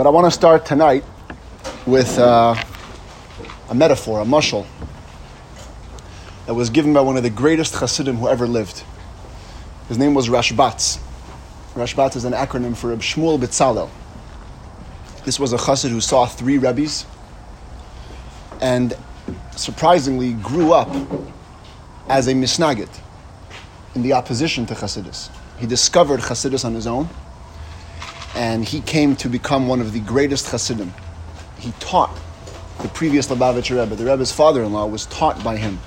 [0.00, 1.04] But I want to start tonight
[1.84, 2.54] with uh,
[3.68, 4.64] a metaphor, a mushal,
[6.46, 8.82] that was given by one of the greatest Hasidim who ever lived.
[9.88, 10.98] His name was Rashbatz.
[11.74, 13.90] Rashbatz is an acronym for Reb Shmuel Bitzalel.
[15.26, 17.04] This was a Chassid who saw three Rebbe's
[18.62, 18.96] and
[19.54, 20.88] surprisingly grew up
[22.08, 22.88] as a Misnagit
[23.94, 25.28] in the opposition to Chassidus.
[25.58, 27.06] He discovered Chassidus on his own
[28.34, 30.92] and he came to become one of the greatest Hasidim.
[31.58, 32.16] He taught
[32.80, 33.96] the previous Lubavitcher Rebbe.
[33.96, 35.78] The Rebbe's father-in-law was taught by him.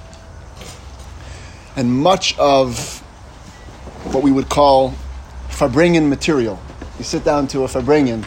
[1.76, 3.00] And much of
[4.14, 4.94] what we would call
[5.50, 6.60] Farbrengen material.
[6.98, 8.26] You sit down to a Farbrengen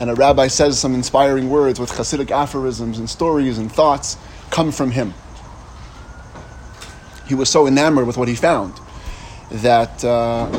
[0.00, 4.16] and a rabbi says some inspiring words with Hasidic aphorisms and stories and thoughts
[4.50, 5.12] come from him.
[7.26, 8.74] He was so enamored with what he found
[9.50, 10.50] that uh,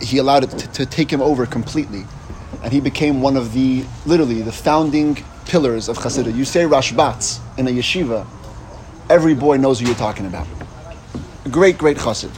[0.00, 2.04] he allowed it to, to take him over completely.
[2.62, 6.34] And he became one of the, literally, the founding pillars of Chassidut.
[6.34, 8.26] You say Rashbatz in a yeshiva,
[9.10, 10.46] every boy knows who you're talking about.
[11.50, 12.32] Great, great Chassid.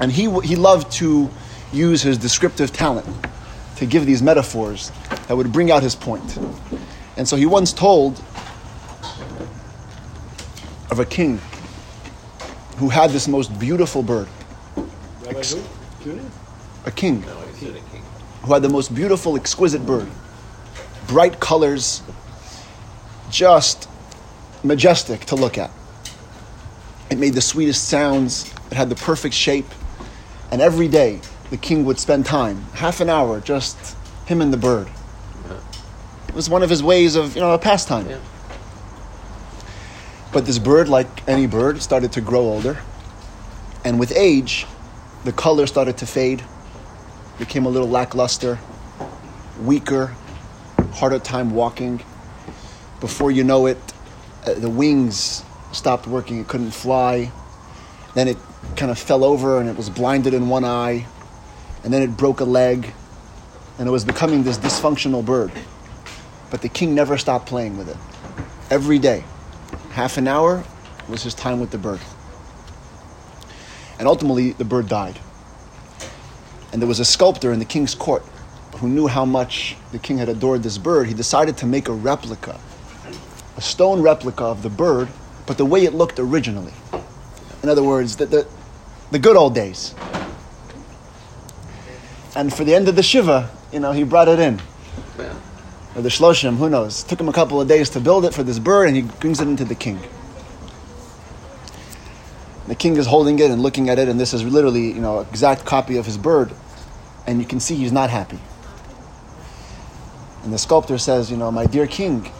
[0.00, 1.30] And he, he loved to
[1.72, 3.06] use his descriptive talent
[3.76, 4.90] to give these metaphors
[5.28, 6.38] that would bring out his point.
[7.16, 8.20] And so he once told
[10.90, 11.40] of a king
[12.78, 14.28] who had this most beautiful bird.
[16.84, 17.20] A king.
[17.22, 17.74] No, a king.
[18.42, 20.08] who had the most beautiful, exquisite bird.
[21.06, 22.02] Bright colors,
[23.30, 23.88] just
[24.62, 25.70] majestic to look at.
[27.10, 29.66] It made the sweetest sounds, it had the perfect shape,
[30.50, 33.96] and every day the king would spend time, half an hour, just
[34.26, 34.88] him and the bird.
[36.28, 38.08] It was one of his ways of, you know, a pastime.
[38.08, 38.18] Yeah.
[40.32, 42.78] But this bird, like any bird, started to grow older.
[43.84, 44.66] And with age,
[45.24, 46.44] the color started to fade,
[47.38, 48.58] became a little lackluster,
[49.62, 50.14] weaker,
[50.92, 52.02] harder time walking.
[53.00, 53.78] Before you know it,
[54.46, 57.30] uh, the wings stopped working, it couldn't fly.
[58.14, 58.36] Then it
[58.76, 61.06] kind of fell over and it was blinded in one eye.
[61.84, 62.92] And then it broke a leg.
[63.78, 65.52] And it was becoming this dysfunctional bird.
[66.50, 67.96] But the king never stopped playing with it.
[68.70, 69.24] Every day,
[69.90, 70.64] half an hour
[71.08, 72.00] was his time with the bird.
[73.98, 75.18] And ultimately, the bird died.
[76.72, 78.22] And there was a sculptor in the king's court
[78.76, 81.08] who knew how much the king had adored this bird.
[81.08, 82.58] He decided to make a replica,
[83.56, 85.08] a stone replica of the bird,
[85.46, 86.72] but the way it looked originally.
[87.62, 88.46] In other words, the, the,
[89.10, 89.94] the good old days.
[92.36, 94.60] And for the end of the Shiva, you know, he brought it in.
[95.96, 97.02] Or the Shloshim, who knows?
[97.02, 99.40] Took him a couple of days to build it for this bird, and he brings
[99.40, 99.98] it into the king.
[102.68, 105.20] The king is holding it and looking at it, and this is literally, you know,
[105.20, 106.52] exact copy of his bird,
[107.26, 108.38] and you can see he's not happy.
[110.44, 112.30] And the sculptor says, you know, my dear king,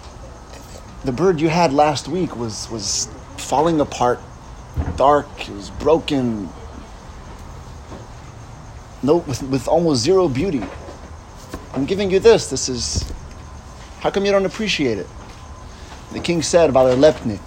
[1.02, 3.08] the bird you had last week was was
[3.38, 4.20] falling apart,
[4.96, 6.50] dark, it was broken,
[9.02, 10.62] no, with, with almost zero beauty.
[11.72, 12.50] I'm giving you this.
[12.50, 13.10] This is.
[14.00, 15.06] How come you don't appreciate it?
[16.12, 17.40] The king said about Lepnit,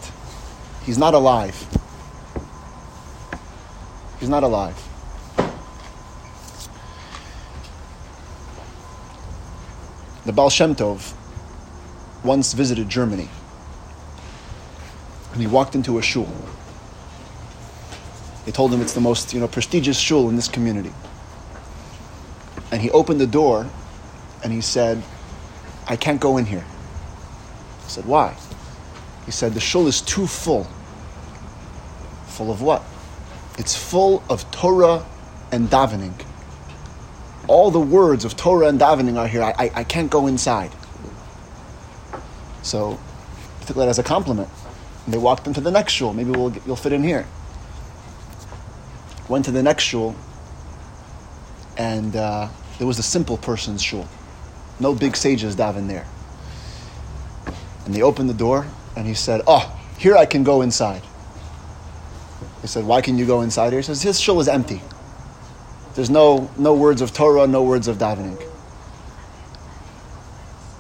[0.84, 1.68] he's not alive.
[4.22, 4.78] He's not alive.
[10.26, 11.14] The Baal Shem Tov
[12.24, 13.28] once visited Germany.
[15.34, 16.30] And he walked into a shul.
[18.46, 20.94] They told him it's the most you know, prestigious shul in this community.
[22.72, 23.68] And he opened the door
[24.44, 25.02] and he said,
[25.88, 26.66] I can't go in here.
[27.86, 28.36] I said, Why?
[29.26, 30.68] He said, The shul is too full.
[32.28, 32.84] Full of what?
[33.58, 35.06] It's full of Torah
[35.52, 36.14] and davening.
[37.48, 39.44] All the words of Torah and davening are here.
[39.44, 40.72] I, I, I can't go inside.
[42.62, 43.00] So
[43.60, 44.50] he took that as a compliment.
[45.06, 46.14] And they walked into the next shul.
[46.14, 47.28] Maybe we'll, you'll fit in here.
[49.28, 50.16] Went to the next shul,
[51.78, 54.08] and uh, there was a simple person's shul.
[54.80, 56.06] No big sages daven there.
[57.86, 61.02] And they opened the door, and he said, Oh, here I can go inside.
[62.62, 63.80] They said, Why can you go inside here?
[63.80, 64.82] He says, His shul is empty.
[65.96, 68.42] There's no, no words of Torah, no words of davening.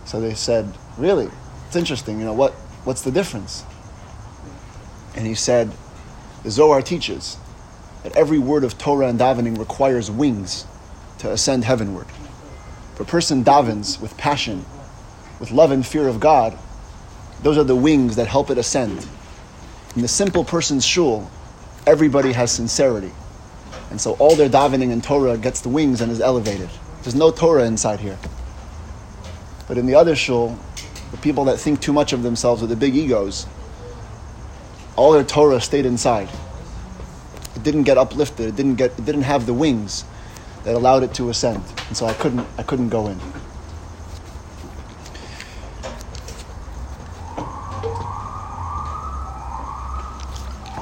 [0.06, 1.30] So they said, Really?
[1.68, 2.20] It's interesting.
[2.20, 3.64] You know, what, what's the difference?
[5.16, 5.72] And he said,
[6.44, 7.38] The Zohar teaches
[8.04, 10.66] that every word of Torah and davening requires wings
[11.20, 12.08] to ascend heavenward.
[12.94, 14.66] If a person davens with passion,
[15.40, 16.58] with love and fear of God,
[17.42, 19.06] those are the wings that help it ascend.
[19.96, 21.30] In the simple person's shul,
[21.86, 23.12] everybody has sincerity.
[23.90, 26.70] And so all their davening and Torah gets the wings and is elevated.
[27.04, 28.18] There's no Torah inside here.
[29.68, 30.58] But in the other shul,
[31.12, 33.48] the people that think too much of themselves with the big egos,
[34.96, 36.30] all their Torah stayed inside.
[37.56, 38.48] It didn't get uplifted.
[38.48, 38.92] It didn't get.
[38.98, 40.06] It didn't have the wings
[40.64, 41.64] that allowed it to ascend.
[41.88, 42.48] And so I couldn't.
[42.58, 43.20] I couldn't go in.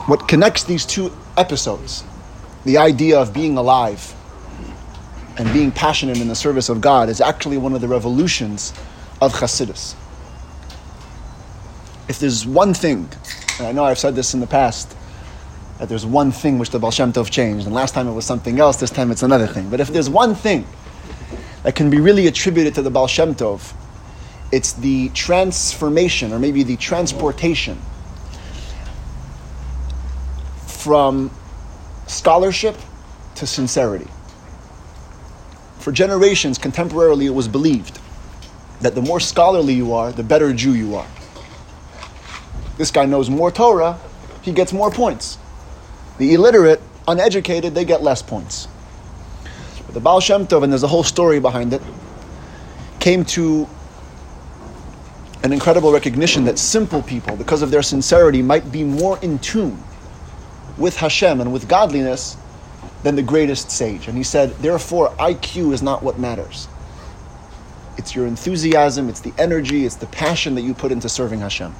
[0.10, 2.04] What connects these two episodes,
[2.66, 4.16] the idea of being alive
[5.38, 8.74] and being passionate in the service of God, is actually one of the revolutions
[9.22, 9.94] of Chassidus.
[12.08, 13.08] If there's one thing,
[13.60, 14.98] and I know I've said this in the past,
[15.78, 18.26] that there's one thing which the Baal Shem Tov changed, and last time it was
[18.26, 19.70] something else, this time it's another thing.
[19.70, 20.66] But if there's one thing
[21.62, 23.76] that can be really attributed to the Baal Shem Tov,
[24.52, 27.80] it's the transformation, or maybe the transportation
[30.90, 31.30] from
[32.08, 32.76] scholarship
[33.36, 34.08] to sincerity.
[35.78, 38.00] For generations, contemporarily, it was believed
[38.82, 41.06] that the more scholarly you are, the better Jew you are.
[42.80, 44.00] This guy knows more Torah,
[44.42, 45.38] he gets more points.
[46.18, 48.68] The illiterate, uneducated, they get less points.
[49.86, 51.84] But the Baal Shem Tov, and there's a whole story behind it,
[53.00, 53.70] came to
[55.44, 59.84] an incredible recognition that simple people, because of their sincerity, might be more in tune
[60.80, 62.38] with Hashem and with godliness
[63.04, 64.08] than the greatest sage.
[64.08, 66.68] And he said, therefore, IQ is not what matters.
[67.98, 71.74] It's your enthusiasm, it's the energy, it's the passion that you put into serving Hashem.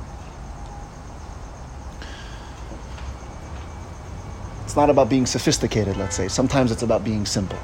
[4.66, 6.28] It's not about being sophisticated, let's say.
[6.28, 7.58] Sometimes it's about being simple.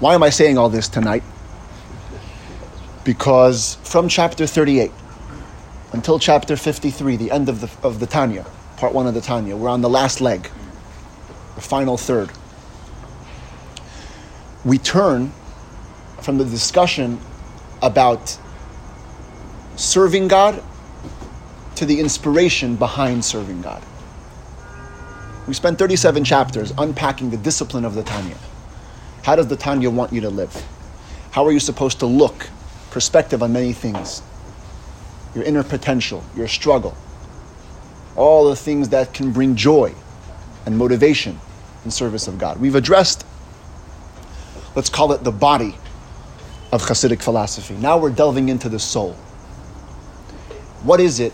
[0.00, 1.22] Why am I saying all this tonight?
[3.04, 4.90] Because from chapter 38,
[5.92, 8.44] until chapter 53, the end of the, of the Tanya,
[8.76, 9.56] part one of the Tanya.
[9.56, 10.50] We're on the last leg,
[11.54, 12.30] the final third.
[14.64, 15.32] We turn
[16.20, 17.18] from the discussion
[17.80, 18.38] about
[19.76, 20.62] serving God
[21.76, 23.82] to the inspiration behind serving God.
[25.46, 28.36] We spent 37 chapters unpacking the discipline of the Tanya.
[29.22, 30.54] How does the Tanya want you to live?
[31.30, 32.50] How are you supposed to look?
[32.90, 34.22] Perspective on many things
[35.38, 36.96] your inner potential, your struggle,
[38.16, 39.94] all the things that can bring joy
[40.66, 41.38] and motivation
[41.84, 42.60] in service of God.
[42.60, 43.24] We've addressed,
[44.74, 45.76] let's call it the body
[46.72, 47.74] of Hasidic philosophy.
[47.76, 49.12] Now we're delving into the soul.
[50.82, 51.32] What is it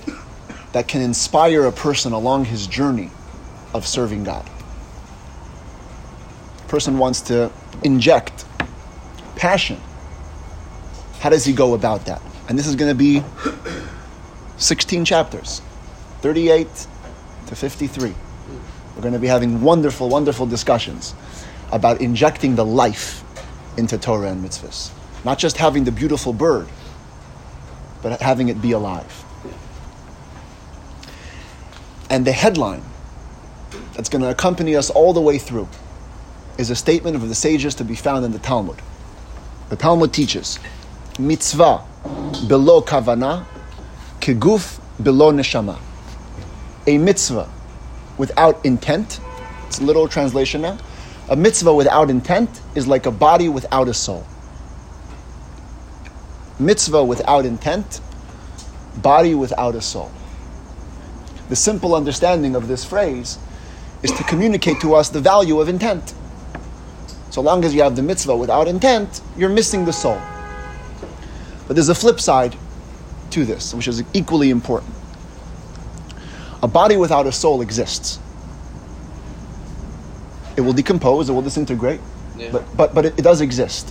[0.73, 3.11] that can inspire a person along his journey
[3.73, 4.47] of serving God?
[6.59, 7.51] A person wants to
[7.83, 8.45] inject
[9.35, 9.81] passion.
[11.21, 12.21] How does he go about that?
[12.49, 13.23] And this is going to be
[14.57, 15.61] 16 chapters,
[16.21, 16.69] 38
[17.47, 18.15] to 53.
[18.95, 21.15] We're going to be having wonderful, wonderful discussions
[21.73, 23.25] about injecting the life
[23.77, 24.93] into Torah and mitzvahs.
[25.25, 26.69] Not just having the beautiful bird,
[28.03, 29.25] but having it be alive.
[32.11, 32.83] And the headline
[33.95, 35.69] that's going to accompany us all the way through
[36.59, 38.81] is a statement of the sages to be found in the Talmud.
[39.71, 40.61] The Talmud teaches
[41.19, 41.83] mitzvah
[42.47, 43.47] below kavana
[44.25, 45.79] Keguf below neshama.
[46.87, 47.47] A mitzvah
[48.17, 49.21] without intent,
[49.67, 50.79] it's a literal translation now.
[51.29, 54.27] A mitzvah without intent is like a body without a soul.
[56.59, 58.01] Mitzvah without intent,
[59.03, 60.11] body without a soul.
[61.51, 63.37] The simple understanding of this phrase
[64.03, 66.15] is to communicate to us the value of intent.
[67.29, 70.19] So long as you have the mitzvah without intent, you're missing the soul.
[71.67, 72.57] But there's a flip side
[73.35, 74.95] to this, which is equally important.
[76.63, 78.19] A body without a soul exists.
[80.57, 82.01] It will decompose, it will disintegrate,
[82.39, 82.51] yeah.
[82.53, 83.91] but, but, but it, it does exist.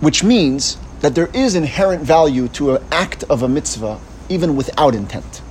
[0.00, 4.94] Which means that there is inherent value to an act of a mitzvah even without
[4.96, 5.42] intent.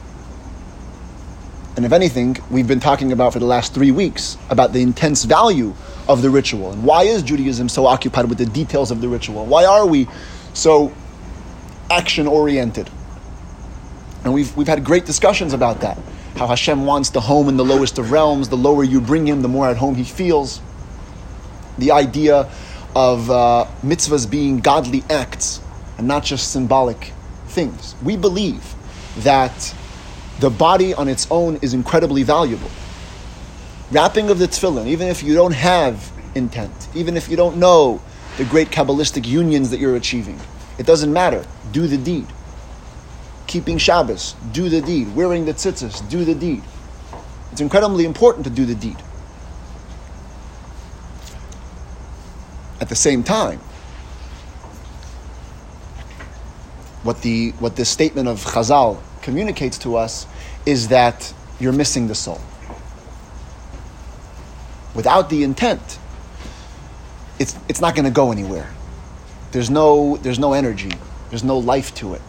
[1.76, 5.24] And if anything, we've been talking about for the last three weeks about the intense
[5.24, 5.74] value
[6.08, 6.72] of the ritual.
[6.72, 9.46] And why is Judaism so occupied with the details of the ritual?
[9.46, 10.08] Why are we
[10.54, 10.92] so
[11.90, 12.90] action oriented?
[14.24, 15.98] And we've, we've had great discussions about that.
[16.36, 18.50] How Hashem wants the home in the lowest of realms.
[18.50, 20.62] The lower you bring him, the more at home he feels.
[21.78, 22.50] The idea
[22.96, 25.62] of uh, mitzvahs being godly acts
[25.98, 27.14] and not just symbolic
[27.48, 27.96] things.
[28.04, 28.76] We believe
[29.20, 29.74] that
[30.42, 32.70] the body on its own is incredibly valuable
[33.92, 38.02] wrapping of the tefillin, even if you don't have intent, even if you don't know
[38.38, 40.40] the great Kabbalistic unions that you're achieving,
[40.78, 41.46] it doesn't matter.
[41.72, 42.26] Do the deed.
[43.48, 45.14] Keeping Shabbos, do the deed.
[45.14, 46.64] Wearing the tzitzis, do the deed.
[47.52, 48.96] It's incredibly important to do the deed.
[52.80, 53.60] At the same time,
[57.04, 60.26] what the what this statement of Chazal communicates to us
[60.66, 62.42] is that you're missing the soul.
[64.94, 66.00] Without the intent,
[67.40, 68.70] it's it's not going to go anywhere.
[69.52, 70.92] There's no there's no energy.
[71.30, 72.22] There's no life to it.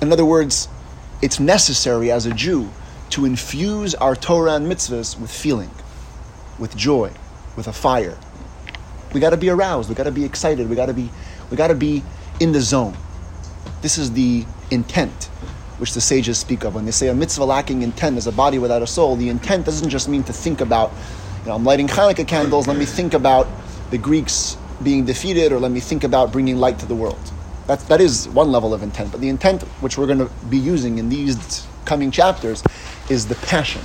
[0.00, 0.68] In other words,
[1.20, 2.70] it's necessary as a Jew
[3.10, 5.70] to infuse our Torah and mitzvahs with feeling,
[6.58, 7.10] with joy,
[7.56, 8.16] with a fire.
[9.12, 9.88] We got to be aroused.
[9.88, 10.68] We got to be excited.
[10.68, 11.10] We got to be
[11.50, 12.02] we got to be
[12.40, 12.96] in the zone.
[13.84, 15.24] This is the intent
[15.76, 18.58] which the sages speak of when they say a mitzvah lacking intent is a body
[18.58, 19.14] without a soul.
[19.14, 20.90] The intent doesn't just mean to think about,
[21.42, 22.66] you know, I'm lighting Hanukkah candles.
[22.66, 23.46] Let me think about
[23.90, 27.20] the Greeks being defeated, or let me think about bringing light to the world.
[27.66, 29.12] That, that is one level of intent.
[29.12, 32.62] But the intent which we're going to be using in these coming chapters
[33.10, 33.82] is the passion,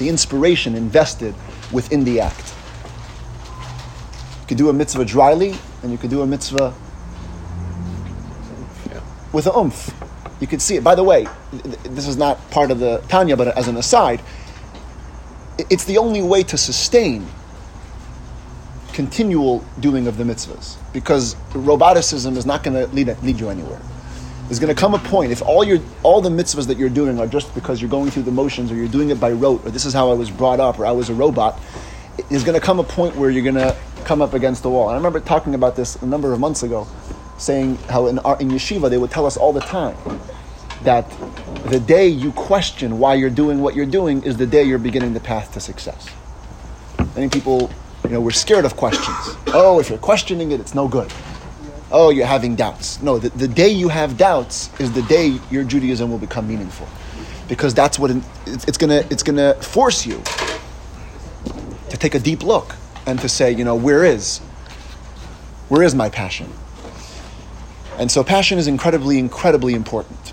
[0.00, 1.32] the inspiration invested
[1.70, 2.54] within the act.
[4.40, 5.54] You could do a mitzvah dryly,
[5.84, 6.74] and you could do a mitzvah
[9.32, 9.94] with a oomph.
[10.40, 10.84] You can see it.
[10.84, 14.22] By the way, this is not part of the Tanya, but as an aside,
[15.68, 17.26] it's the only way to sustain
[18.92, 23.80] continual doing of the mitzvahs because roboticism is not going to lead, lead you anywhere.
[24.46, 27.20] There's going to come a point if all your all the mitzvahs that you're doing
[27.20, 29.70] are just because you're going through the motions or you're doing it by rote or
[29.70, 31.60] this is how I was brought up or I was a robot.
[32.28, 34.88] There's going to come a point where you're going to come up against the wall.
[34.88, 36.88] And I remember talking about this a number of months ago,
[37.40, 39.96] saying how in, our, in yeshiva they would tell us all the time
[40.82, 41.10] that
[41.66, 45.14] the day you question why you're doing what you're doing is the day you're beginning
[45.14, 46.08] the path to success.
[47.14, 47.70] Many people,
[48.04, 49.36] you know, we're scared of questions.
[49.48, 51.12] Oh, if you're questioning it, it's no good.
[51.90, 53.02] Oh, you're having doubts.
[53.02, 56.88] No, the, the day you have doubts is the day your Judaism will become meaningful.
[57.48, 60.22] Because that's what it, it's, gonna, it's gonna force you
[61.88, 64.38] to take a deep look and to say, you know, where is,
[65.68, 66.50] where is my passion?
[67.98, 70.32] And so passion is incredibly, incredibly important.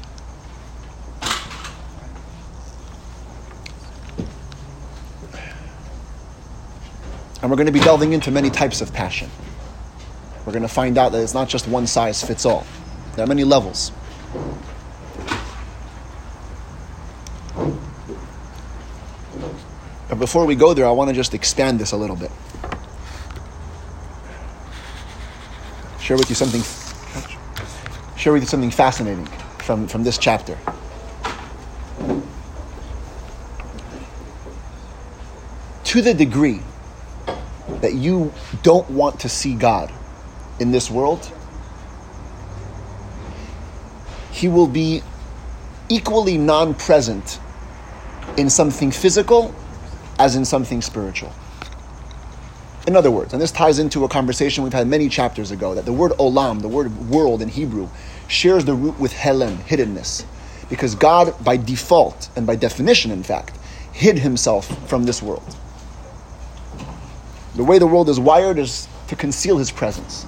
[7.41, 9.29] And we're going to be delving into many types of passion.
[10.45, 12.65] We're going to find out that it's not just one size fits all,
[13.15, 13.91] there are many levels.
[20.09, 22.31] But before we go there, I want to just expand this a little bit.
[25.99, 26.86] Share with you something.
[28.17, 29.27] Share with you something fascinating
[29.59, 30.57] from, from this chapter.
[35.83, 36.61] To the degree
[37.81, 38.33] that you
[38.63, 39.93] don't want to see God
[40.59, 41.31] in this world,
[44.31, 45.03] He will be
[45.87, 47.39] equally non present
[48.35, 49.53] in something physical
[50.17, 51.31] as in something spiritual.
[52.87, 55.83] In other words, and this ties into a conversation we've had many chapters ago, that
[55.83, 57.89] the word olam, the word world in Hebrew,
[58.29, 60.25] shares the root with he'elem, hiddenness.
[60.69, 63.57] Because God, by default, and by definition, in fact,
[63.91, 65.43] hid himself from this world.
[67.55, 70.25] The way the world is wired is to conceal his presence.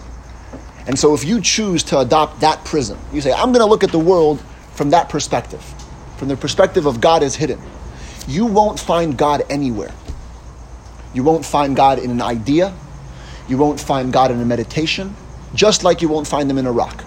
[0.86, 3.86] And so if you choose to adopt that prism, you say, I'm going to look
[3.86, 4.42] at the world
[4.74, 5.62] from that perspective,
[6.18, 7.62] from the perspective of God is hidden,
[8.28, 9.94] you won't find God anywhere.
[11.14, 12.74] You won't find God in an idea.
[13.48, 15.16] You won't find God in a meditation,
[15.56, 17.04] just like you won't find him in a rock.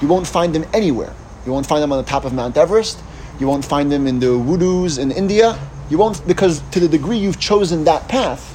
[0.00, 1.12] You won't find him anywhere.
[1.44, 3.02] You won't find him on the top of Mount Everest.
[3.40, 5.58] You won't find him in the woodoos in India.
[5.90, 8.52] You won't, because to the degree you've chosen that path,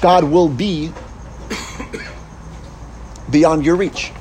[0.00, 0.92] God will be
[3.30, 4.12] beyond your reach.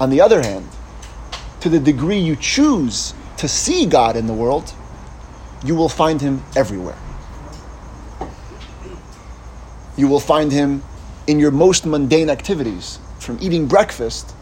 [0.00, 0.68] On the other hand,
[1.60, 4.72] to the degree you choose to see God in the world,
[5.64, 6.96] you will find Him everywhere.
[9.96, 10.82] You will find Him
[11.26, 14.34] in your most mundane activities, from eating breakfast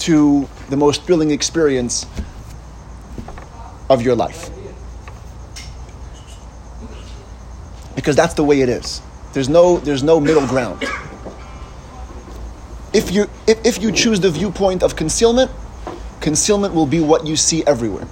[0.00, 2.06] to the most thrilling experience
[3.90, 4.50] of your life.
[7.94, 9.02] Because that's the way it is.
[9.32, 10.82] There's no, there's no middle ground.
[12.92, 15.50] If you, if, if you choose the viewpoint of concealment,
[16.20, 18.06] concealment will be what you see everywhere.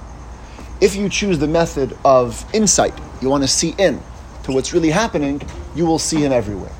[0.80, 4.00] If you choose the method of insight, you want to see in
[4.44, 5.42] to what's really happening,
[5.78, 6.72] you will see him everywhere.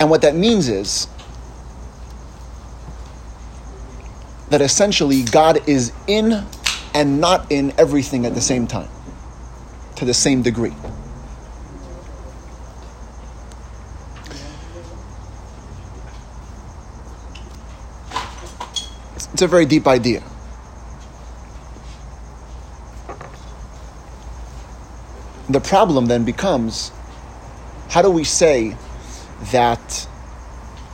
[0.00, 1.06] And what that means is
[4.48, 6.46] that essentially God is in
[6.94, 8.88] and not in everything at the same time
[9.96, 10.74] to the same degree.
[19.14, 20.22] It's a very deep idea.
[25.52, 26.92] The problem then becomes
[27.88, 28.76] how do we say
[29.50, 30.08] that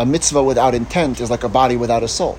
[0.00, 2.38] a mitzvah without intent is like a body without a soul?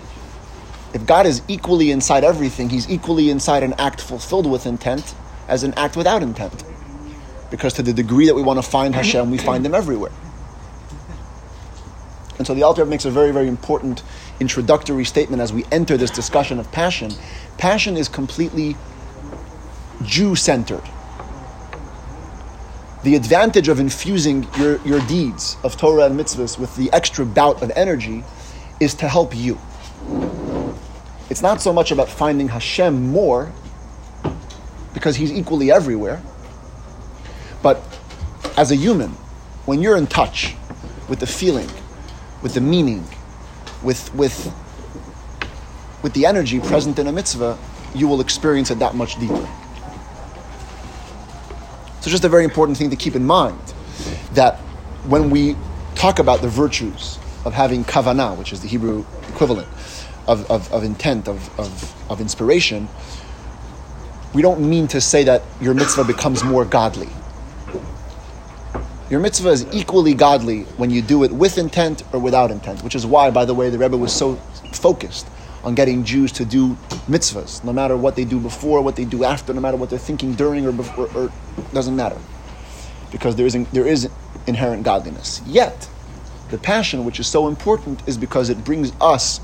[0.94, 5.16] If God is equally inside everything, He's equally inside an act fulfilled with intent
[5.48, 6.64] as an act without intent.
[7.52, 10.12] Because to the degree that we want to find Hashem, we find Him everywhere.
[12.38, 14.02] And so the Alter makes a very, very important
[14.40, 17.12] introductory statement as we enter this discussion of passion.
[17.58, 18.78] Passion is completely
[20.04, 20.84] Jew centered.
[23.02, 27.62] The advantage of infusing your, your deeds of Torah and mitzvahs with the extra bout
[27.62, 28.26] of energy
[28.82, 29.58] is to help you.
[31.30, 33.52] It's not so much about finding Hashem more,
[34.94, 36.22] because he's equally everywhere,
[37.64, 37.82] but
[38.58, 39.12] as a human,
[39.66, 40.56] when you're in touch
[41.08, 41.70] with the feeling,
[42.42, 43.06] with the meaning,
[43.82, 44.54] with, with,
[46.04, 47.58] with the energy present in a mitzvah,
[47.96, 49.48] you will experience it that much deeper.
[52.02, 53.60] So, just a very important thing to keep in mind
[54.34, 54.58] that
[55.06, 55.56] when we
[55.96, 59.68] talk about the virtues of having kavanah, which is the Hebrew equivalent
[60.28, 62.88] of, of, of intent, of, of, of inspiration,
[64.34, 67.10] we don't mean to say that your mitzvah becomes more godly.
[69.10, 72.96] Your mitzvah is equally godly when you do it with intent or without intent, which
[72.96, 74.36] is why, by the way, the Rebbe was so
[74.72, 75.28] focused
[75.64, 76.76] on getting Jews to do
[77.08, 80.00] mitzvahs, no matter what they do before, what they do after, no matter what they're
[80.00, 81.32] thinking during or before, or
[81.74, 82.18] doesn't matter,
[83.12, 84.10] because there is there is
[84.48, 85.42] inherent godliness.
[85.46, 85.90] Yet,
[86.50, 89.42] the passion, which is so important, is because it brings us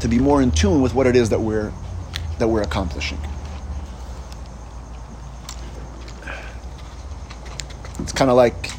[0.00, 1.72] to be more in tune with what it is that we're
[2.38, 3.18] that we're accomplishing.
[8.00, 8.72] It's kind of like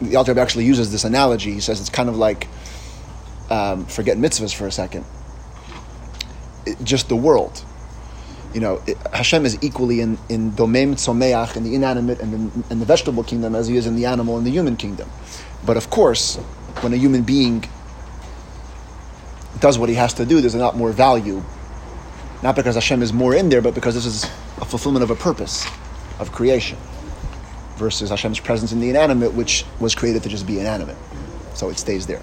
[0.00, 1.52] the Alter actually uses this analogy.
[1.52, 2.48] He says it's kind of like
[3.50, 5.04] um, forget mitzvahs for a second.
[6.66, 7.64] It, just the world.
[8.54, 12.72] You know, it, Hashem is equally in in domem tzomeach in the inanimate and the,
[12.72, 15.08] in the vegetable kingdom as he is in the animal and the human kingdom.
[15.64, 16.36] But of course,
[16.80, 17.64] when a human being
[19.60, 21.42] does what he has to do, there's a lot more value.
[22.42, 24.24] Not because Hashem is more in there, but because this is
[24.60, 25.66] a fulfillment of a purpose
[26.18, 26.78] of creation
[27.76, 30.96] versus Hashem's presence in the inanimate, which was created to just be inanimate.
[31.54, 32.22] So it stays there.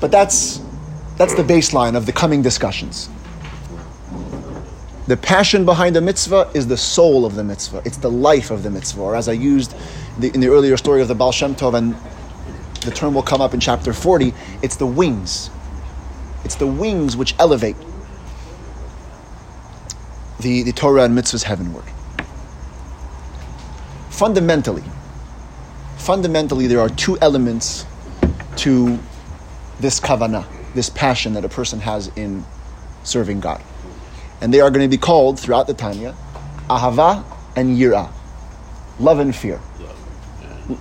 [0.00, 0.60] But that's,
[1.16, 3.08] that's the baseline of the coming discussions.
[5.06, 7.82] The passion behind the mitzvah is the soul of the mitzvah.
[7.84, 9.00] It's the life of the mitzvah.
[9.00, 9.74] Or as I used
[10.18, 11.94] the, in the earlier story of the Baal Shem Tov, and
[12.82, 15.50] the term will come up in chapter 40, it's the wings.
[16.44, 17.76] It's the wings which elevate
[20.40, 21.84] the, the Torah and mitzvahs heavenward.
[24.10, 24.84] Fundamentally,
[25.98, 27.86] fundamentally, there are two elements
[28.56, 28.98] to
[29.80, 32.44] this kavanah, this passion that a person has in
[33.04, 33.62] serving God.
[34.40, 36.14] And they are going to be called throughout the Tanya
[36.68, 38.10] ahava and yira,
[38.98, 39.60] love and fear.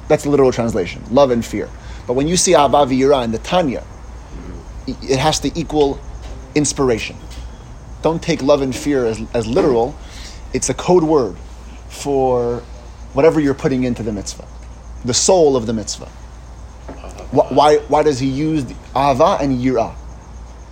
[0.07, 1.69] That's the literal translation, love and fear.
[2.07, 3.83] But when you see ahava yira in the Tanya,
[4.87, 5.99] it has to equal
[6.55, 7.15] inspiration
[8.05, 9.95] don't take love and fear as, as literal.
[10.53, 11.35] It's a code word
[11.89, 12.59] for
[13.13, 14.45] whatever you're putting into the mitzvah,
[15.03, 16.05] the soul of the mitzvah.
[17.31, 19.93] Why, why, why does he use ava and yira?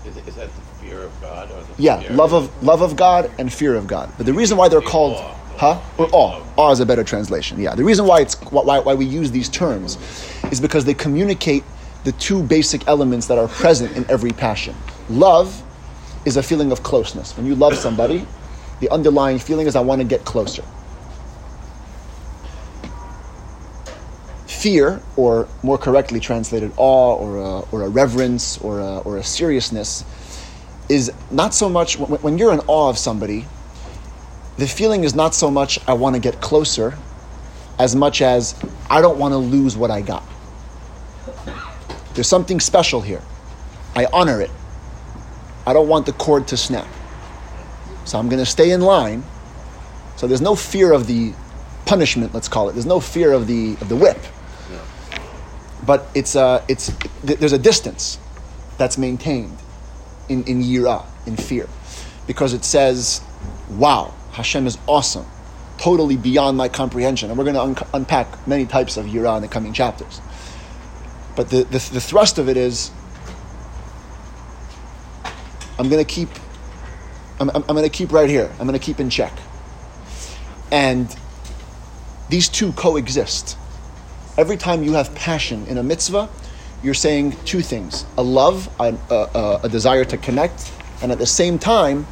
[0.05, 1.51] Is, is, that the fear of God?
[1.51, 4.11] Or the yeah, love of, love of God and fear of God.
[4.17, 5.17] But the reason why they're called,
[5.57, 5.81] huh?
[5.97, 6.43] Or awe.
[6.57, 7.59] Awe is a better translation.
[7.59, 9.97] Yeah, the reason why it's why, why we use these terms
[10.51, 11.63] is because they communicate
[12.03, 14.75] the two basic elements that are present in every passion:
[15.09, 15.61] love
[16.25, 17.35] is a feeling of closeness.
[17.37, 18.25] When you love somebody,
[18.79, 20.63] the underlying feeling is I want to get closer.
[24.63, 29.23] Fear, or more correctly translated, awe, or a, or a reverence, or a, or a
[29.23, 30.05] seriousness,
[30.87, 33.45] is not so much when, you're in awe of somebody,
[34.57, 36.97] the feeling is not so much I want to get closer
[37.77, 38.55] as much as
[38.89, 40.23] I don't want to lose what I got.
[42.13, 43.21] There's something special here.
[43.97, 44.51] I honor it.
[45.67, 46.87] I don't want the cord to snap.
[48.05, 49.25] So I'm going to stay in line.
[50.15, 51.33] So there's no fear of the
[51.85, 52.73] punishment, let's call it.
[52.73, 54.17] There's no fear of the of the whip.
[55.85, 56.91] But it's uh, it's
[57.23, 58.17] there's a distance
[58.77, 59.57] that's maintained
[60.29, 61.67] in in yira, in fear,
[62.27, 63.21] because it says,
[63.69, 65.25] "Wow, Hashem is awesome,
[65.77, 69.41] totally beyond my comprehension." And we're going to un- unpack many types of yira in
[69.41, 70.21] the coming chapters.
[71.35, 72.91] But the, the, the thrust of it is
[75.79, 76.29] I'm going to keep,
[77.39, 78.49] I'm, I'm going to keep right here.
[78.59, 79.33] I'm going to keep in check.
[80.71, 81.13] And
[82.29, 83.57] these two coexist.
[84.37, 86.27] Every time you have passion in a mitzvah,
[86.81, 91.25] you're saying two things a love, a, a, a desire to connect, and at the
[91.25, 92.07] same time,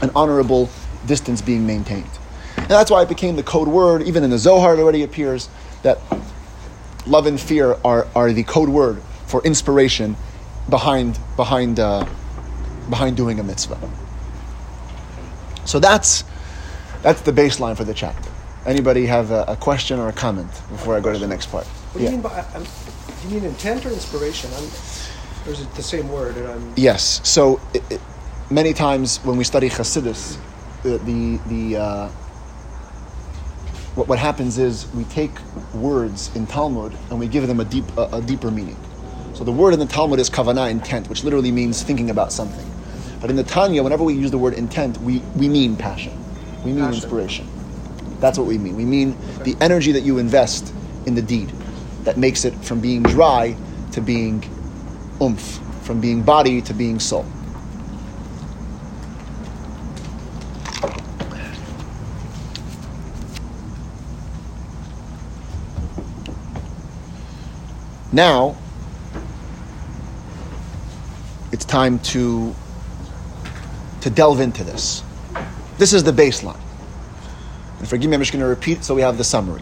[0.00, 0.70] an honorable
[1.06, 2.10] distance being maintained.
[2.56, 5.48] And that's why it became the code word, even in the Zohar it already appears,
[5.82, 5.98] that
[7.06, 10.16] love and fear are, are the code word for inspiration
[10.70, 12.06] behind, behind, uh,
[12.88, 13.78] behind doing a mitzvah.
[15.64, 16.24] So that's,
[17.02, 18.30] that's the baseline for the chapter.
[18.64, 21.66] Anybody have a, a question or a comment before I go to the next part?
[21.66, 24.50] What do you mean by, um, do you mean intent or inspiration?
[24.54, 24.64] I'm,
[25.46, 26.36] or is it the same word?
[26.36, 27.20] And I'm, Yes.
[27.28, 28.00] So it, it,
[28.50, 30.38] many times when we study Chassidus,
[30.84, 32.08] the the, the uh,
[33.96, 35.32] what, what happens is we take
[35.74, 38.76] words in Talmud and we give them a deep a, a deeper meaning.
[39.34, 42.68] So the word in the Talmud is kavanah, intent, which literally means thinking about something.
[43.20, 46.12] But in the Tanya, whenever we use the word intent, we, we mean passion.
[46.64, 46.94] We mean Passion.
[46.94, 47.48] inspiration.
[48.22, 48.76] That's what we mean.
[48.76, 50.72] We mean the energy that you invest
[51.06, 51.48] in the deed
[52.04, 53.56] that makes it from being dry
[53.90, 54.44] to being
[55.20, 57.26] oomph, from being body to being soul.
[68.12, 68.56] Now,
[71.50, 72.54] it's time to,
[74.00, 75.02] to delve into this.
[75.78, 76.61] This is the baseline.
[77.82, 79.60] And forgive me, I'm just going to repeat so we have the summary.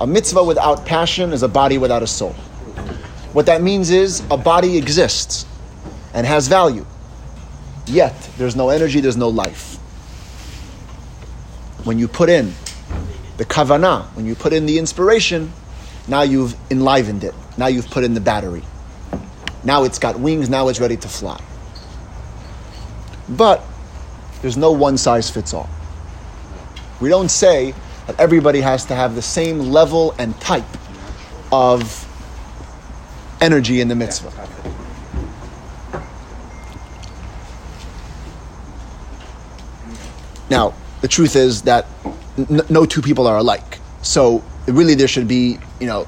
[0.00, 2.32] A mitzvah without passion is a body without a soul.
[3.32, 5.46] What that means is a body exists
[6.14, 6.86] and has value,
[7.86, 9.74] yet there's no energy, there's no life.
[11.82, 12.52] When you put in
[13.36, 15.52] the kavanah, when you put in the inspiration,
[16.06, 17.34] now you've enlivened it.
[17.58, 18.62] Now you've put in the battery.
[19.64, 21.42] Now it's got wings, now it's ready to fly.
[23.28, 23.60] But
[24.40, 25.68] there's no one size fits all.
[27.00, 27.74] We don't say
[28.06, 30.64] that everybody has to have the same level and type
[31.52, 32.06] of
[33.40, 34.30] energy in the mitzvah.
[40.50, 41.86] Now, the truth is that
[42.36, 43.78] n- no two people are alike.
[44.02, 46.06] So really, there should be, you know,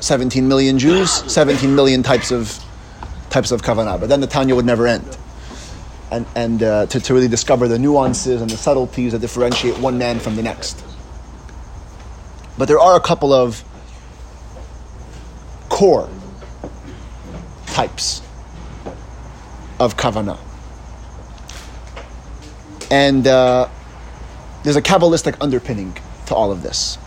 [0.00, 2.62] 17 million Jews, 17 million types of
[3.28, 3.98] types of kavanah.
[3.98, 5.15] But then the Tanya would never end.
[6.10, 9.98] And, and uh, to, to really discover the nuances and the subtleties that differentiate one
[9.98, 10.84] man from the next.
[12.56, 13.64] But there are a couple of
[15.68, 16.08] core
[17.66, 18.22] types
[19.78, 20.38] of kavana.
[22.90, 23.68] And uh,
[24.62, 26.98] there's a Kabbalistic underpinning to all of this.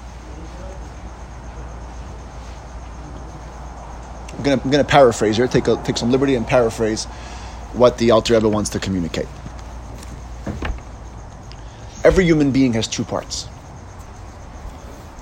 [4.37, 7.07] I'm going to paraphrase here, take, a, take some liberty and paraphrase
[7.79, 9.27] what the Alter Rebbe wants to communicate.
[12.03, 13.47] Every human being has two parts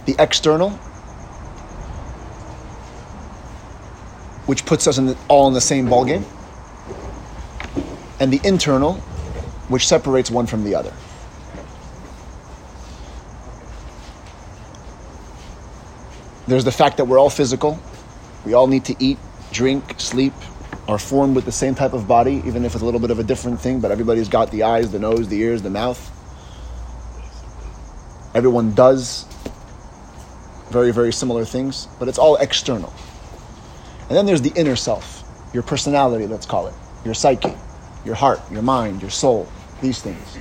[0.06, 0.72] the external,
[4.48, 6.24] which puts us in the, all in the same ballgame,
[8.20, 8.94] and the internal,
[9.68, 10.94] which separates one from the other.
[16.48, 17.78] There's the fact that we're all physical.
[18.46, 19.18] We all need to eat,
[19.52, 20.34] drink, sleep,
[20.88, 23.20] are formed with the same type of body, even if it's a little bit of
[23.20, 26.00] a different thing, but everybody's got the eyes, the nose, the ears, the mouth.
[28.34, 29.26] Everyone does
[30.70, 32.94] very, very similar things, but it's all external.
[34.08, 37.54] And then there's the inner self, your personality, let's call it, your psyche,
[38.06, 39.48] your heart, your mind, your soul,
[39.82, 40.38] these things.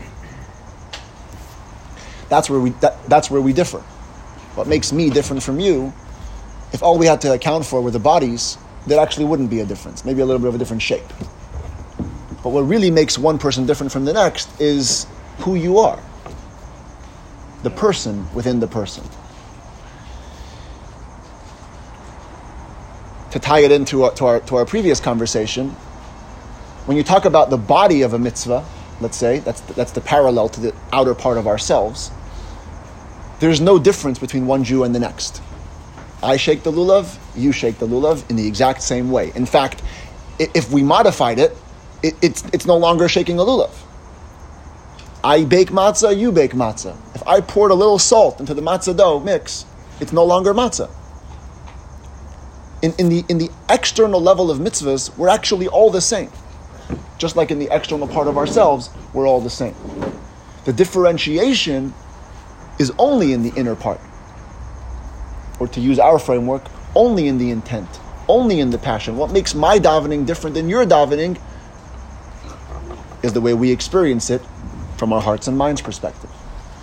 [2.28, 3.78] That's where we, that, that's where we differ.
[4.54, 5.92] What makes me different from you,
[6.72, 9.66] if all we had to account for were the bodies, there actually wouldn't be a
[9.66, 11.06] difference, maybe a little bit of a different shape.
[12.42, 15.06] But what really makes one person different from the next is
[15.38, 16.00] who you are,
[17.62, 19.04] the person within the person.
[23.32, 25.70] To tie it into our, to, our, to our previous conversation,
[26.86, 28.64] when you talk about the body of a mitzvah,
[29.00, 32.12] let's say, that's the, that's the parallel to the outer part of ourselves,
[33.40, 35.42] there's no difference between one Jew and the next.
[36.22, 39.32] I shake the lulav, you shake the lulav in the exact same way.
[39.34, 39.82] In fact,
[40.38, 41.56] if we modified it,
[42.02, 43.74] it it's, it's no longer shaking a lulav.
[45.22, 46.96] I bake matzah, you bake matzah.
[47.14, 49.64] If I poured a little salt into the matzah dough mix,
[50.00, 50.90] it's no longer matzah.
[52.82, 56.30] In, in, the, in the external level of mitzvahs, we're actually all the same.
[57.18, 59.74] Just like in the external part of ourselves, we're all the same.
[60.64, 61.94] The differentiation
[62.78, 64.00] is only in the inner part
[65.58, 66.64] or to use our framework,
[66.94, 67.88] only in the intent,
[68.28, 69.16] only in the passion.
[69.16, 71.38] What makes my davening different than your davening
[73.22, 74.42] is the way we experience it
[74.96, 76.30] from our hearts and minds perspective.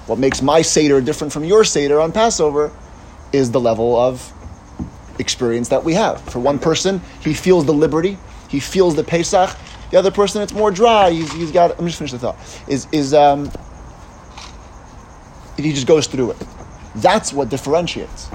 [0.07, 2.71] What makes my Seder different from your Seder on Passover
[3.31, 4.31] is the level of
[5.19, 6.21] experience that we have.
[6.21, 8.17] For one person, he feels the liberty,
[8.49, 9.55] he feels the Pesach,
[9.93, 11.11] The other person, it's more dry.
[11.11, 11.79] He's, he's got.
[11.79, 12.35] Me just finish the thought.
[12.67, 13.51] Is is um.
[15.55, 16.37] He just goes through it.
[16.95, 18.31] That's what differentiates.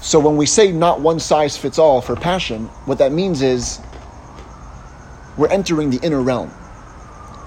[0.00, 3.80] So when we say not one size fits all for passion, what that means is
[5.36, 6.50] we're entering the inner realm.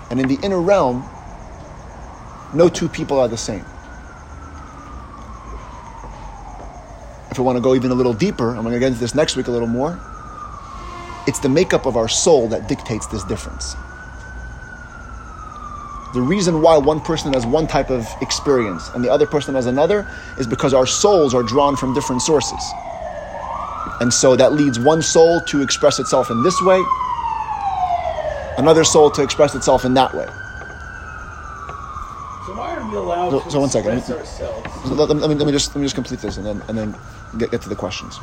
[0.09, 1.03] And in the inner realm,
[2.53, 3.65] no two people are the same.
[7.31, 9.15] If we want to go even a little deeper, I'm going to get into this
[9.15, 9.99] next week a little more.
[11.25, 13.75] It's the makeup of our soul that dictates this difference.
[16.13, 19.65] The reason why one person has one type of experience and the other person has
[19.65, 20.05] another
[20.37, 22.61] is because our souls are drawn from different sources.
[23.99, 26.81] And so that leads one soul to express itself in this way,
[28.57, 30.25] another soul to express itself in that way.
[32.45, 33.97] So why are we allowed So- to so one second.
[33.97, 34.69] express ourselves?
[34.89, 36.77] So let, let me, let me just let me just complete this and then and
[36.77, 36.95] then
[37.39, 38.19] get, get to the questions.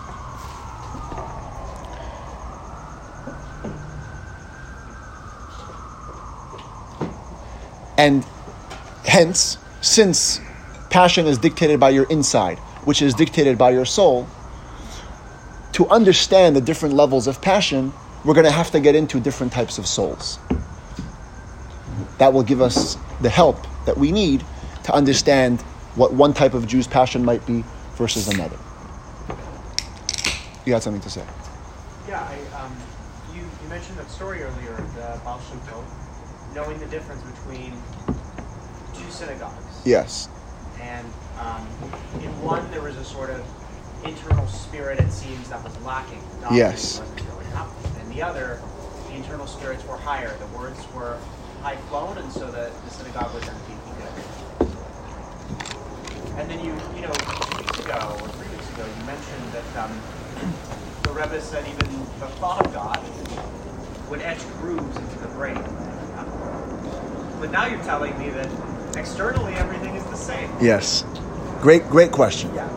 [8.00, 8.24] And
[9.04, 10.40] hence, since
[10.88, 14.26] passion is dictated by your inside, which is dictated by your soul,
[15.72, 17.92] to understand the different levels of passion,
[18.24, 20.38] we're going to have to get into different types of souls.
[22.16, 24.44] That will give us the help that we need
[24.84, 25.60] to understand
[25.94, 27.64] what one type of Jew's passion might be
[27.96, 28.56] versus another.
[30.64, 31.24] You had something to say.
[32.08, 32.74] Yeah, I, um,
[33.34, 35.84] you, you mentioned that story earlier, the Baal Shem Tov,
[36.54, 37.72] knowing the difference between
[38.94, 39.82] two synagogues.
[39.84, 40.28] Yes.
[40.80, 41.06] And
[41.38, 41.66] um,
[42.22, 43.44] in one, there was a sort of
[44.04, 46.20] internal spirit, it seems, that was lacking.
[46.40, 46.98] The Yes.
[46.98, 48.00] wasn't really happening.
[48.00, 48.60] And the other,
[49.08, 50.34] the internal spirits were higher.
[50.38, 51.18] The words were
[51.62, 53.74] high flown, and so the, the synagogue was empty.
[56.40, 59.84] And then you, you know, two weeks ago or three weeks ago, you mentioned that
[59.84, 59.92] um,
[61.02, 61.86] the Rebbe said even
[62.18, 62.98] the thought of God
[64.08, 65.62] would etch grooves into the brain.
[67.40, 68.48] But now you're telling me that
[68.96, 70.50] externally everything is the same.
[70.60, 71.04] Yes.
[71.60, 72.54] Great, great question.
[72.54, 72.68] Yeah.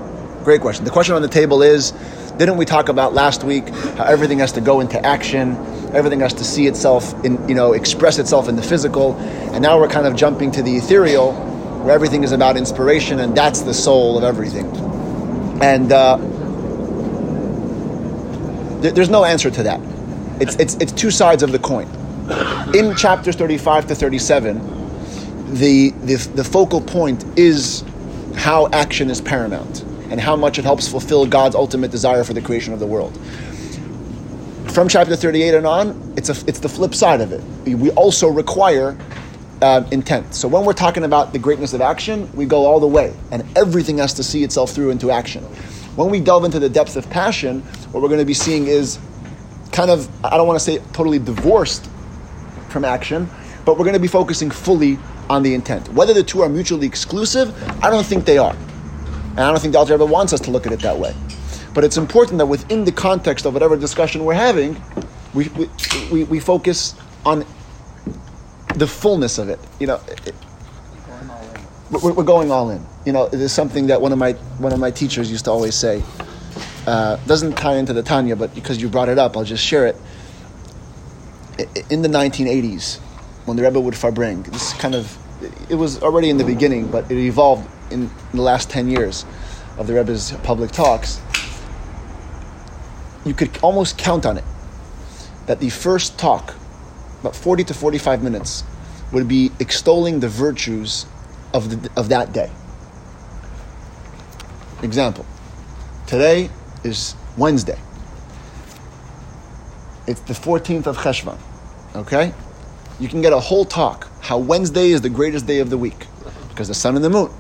[0.44, 0.86] Great question.
[0.86, 1.92] The question on the table is
[2.38, 5.56] didn't we talk about last week how everything has to go into action,
[5.94, 9.14] everything has to see itself in, you know, express itself in the physical,
[9.54, 11.34] and now we're kind of jumping to the ethereal
[11.84, 14.66] where everything is about inspiration and that's the soul of everything.
[15.62, 16.18] And uh,
[18.82, 19.80] there- there's no answer to that.
[20.42, 21.88] It's, it's, it's two sides of the coin.
[22.74, 27.84] In chapters 35 to 37, the, the, the focal point is
[28.36, 32.42] how action is paramount and how much it helps fulfill God's ultimate desire for the
[32.42, 33.14] creation of the world.
[34.72, 37.44] From chapter 38 and on, it's, a, it's the flip side of it.
[37.66, 38.98] We also require
[39.62, 40.34] uh, intent.
[40.34, 43.46] So when we're talking about the greatness of action, we go all the way, and
[43.58, 45.44] everything has to see itself through into action.
[45.96, 48.98] When we delve into the depth of passion, what we're going to be seeing is
[49.72, 51.90] kind of, I don't want to say totally divorced
[52.74, 53.30] from action,
[53.64, 54.98] but we're going to be focusing fully
[55.30, 55.88] on the intent.
[55.94, 58.56] Whether the two are mutually exclusive, I don't think they are.
[59.32, 61.16] And I don't think the Alter Rebbe wants us to look at it that way.
[61.74, 64.82] But it's important that within the context of whatever discussion we're having,
[65.34, 65.70] we, we,
[66.12, 67.46] we, we focus on
[68.76, 69.60] the fullness of it.
[69.80, 70.36] You know, it-
[71.92, 72.84] we're, we're going all in.
[73.06, 75.52] You know, it is something that one of my one of my teachers used to
[75.52, 76.02] always say.
[76.88, 79.86] Uh, doesn't tie into the Tanya, but because you brought it up, I'll just share
[79.86, 79.96] it.
[81.90, 83.00] In the 1980s,
[83.46, 85.18] when the Rebbe would farbring, this kind of
[85.70, 89.26] it was already in the beginning, but it evolved in the last 10 years
[89.78, 91.22] of the Rebbe's public talks.
[93.26, 94.44] You could almost count on it
[95.46, 96.54] that the first talk,
[97.22, 98.64] about 40 to 45 minutes,
[99.12, 101.06] would be extolling the virtues
[101.54, 102.52] of, the, of that day.
[104.82, 105.26] Example
[106.08, 106.50] today
[106.84, 107.80] is Wednesday,
[110.08, 111.38] it's the 14th of Cheshvan,
[111.96, 112.34] okay?
[113.00, 116.08] You can get a whole talk how Wednesday is the greatest day of the week
[116.50, 117.32] because the sun and the moon.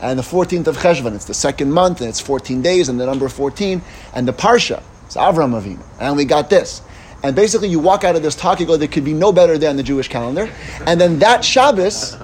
[0.00, 3.06] And the 14th of Cheshvan, it's the second month and it's 14 days and the
[3.06, 3.82] number 14
[4.14, 5.82] and the Parsha, it's Avram Avinu.
[6.00, 6.82] And we got this.
[7.22, 9.58] And basically, you walk out of this talk, you go, there could be no better
[9.58, 10.50] day on the Jewish calendar.
[10.86, 12.16] And then that Shabbos,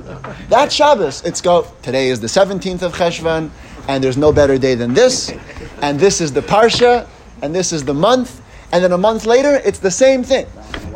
[0.49, 3.51] that Shabbos, it's go, today is the 17th of Cheshvan,
[3.89, 5.35] and there's no better day than this.
[5.83, 7.07] And this is the Parsha,
[7.43, 8.41] and this is the month.
[8.73, 10.47] And then a month later, it's the same thing.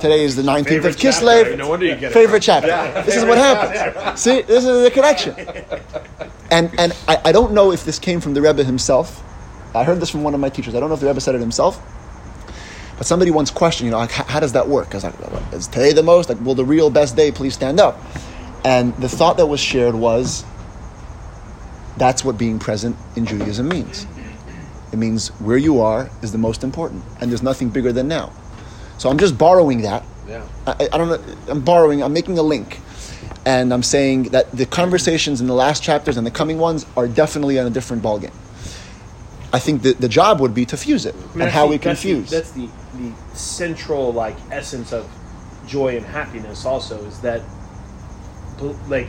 [0.00, 1.26] Today is the 19th Favorite of chapter.
[1.26, 1.58] Kislev.
[1.58, 2.14] No wonder you get it.
[2.14, 3.02] Favorite chapter.
[3.04, 4.20] This is what happens.
[4.20, 5.34] See, this is the connection.
[6.50, 9.22] And, and I, I don't know if this came from the Rebbe himself.
[9.74, 10.74] I heard this from one of my teachers.
[10.74, 11.80] I don't know if the Rebbe said it himself.
[12.98, 14.94] But somebody once questioned, you know, like, how, does that work?
[14.94, 16.28] I like, is today the most?
[16.28, 17.98] Like, will the real best day please stand up?
[18.64, 20.44] And the thought that was shared was,
[21.96, 24.06] that's what being present in Judaism means.
[24.92, 28.32] It means where you are is the most important, and there's nothing bigger than now.
[28.98, 30.04] So I'm just borrowing that.
[30.28, 30.46] Yeah.
[30.66, 31.34] I, I don't know.
[31.48, 32.02] I'm borrowing.
[32.02, 32.80] I'm making a link,
[33.46, 37.08] and I'm saying that the conversations in the last chapters and the coming ones are
[37.08, 38.32] definitely on a different ballgame.
[39.52, 41.72] I think that the job would be to fuse it I mean, and how we
[41.72, 42.30] think that's the- confuse.
[42.30, 45.10] That's the, the central like essence of
[45.66, 46.64] joy and happiness.
[46.64, 47.42] Also, is that
[48.88, 49.08] like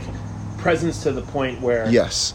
[0.58, 2.34] presence to the point where yes,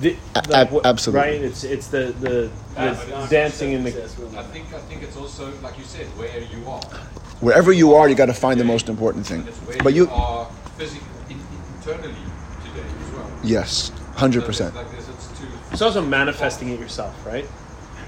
[0.00, 1.30] the, A- like, ab- what- absolutely.
[1.30, 1.40] right.
[1.42, 3.92] It's it's the the, the but dancing in the.
[3.92, 4.02] said,
[4.36, 6.82] I think I think it's also like you said where you are.
[7.40, 9.44] wherever you are, you got to find the most important thing.
[9.46, 11.40] It's where But you, you, are physically in,
[11.76, 12.14] internally
[12.64, 13.30] today as well.
[13.42, 14.74] yes, hundred So percent.
[14.74, 15.46] it's Like this, it's two.
[15.72, 17.46] It's also manifesting it yourself, right?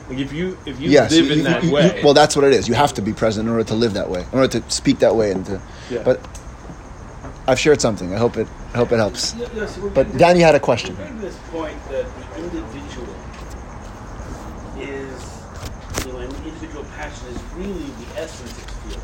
[0.09, 2.01] Like if you if you Yes, live you- in you- that you- you- way.
[2.05, 2.69] well, that's what it is.
[2.69, 4.99] You have to be present in order to live that way, in order to speak
[5.01, 5.61] that way, and to.
[5.91, 6.03] Yeah.
[6.05, 6.21] But
[7.49, 8.13] I've shared something.
[8.15, 8.49] I hope it.
[8.75, 9.35] I hope it helps.
[9.35, 10.97] Yeah, yeah, But getting to- Danny had a question.
[11.21, 13.15] This point that the individual
[14.79, 15.23] is,
[16.05, 19.01] you know, an individual passion is really the essence of feeling.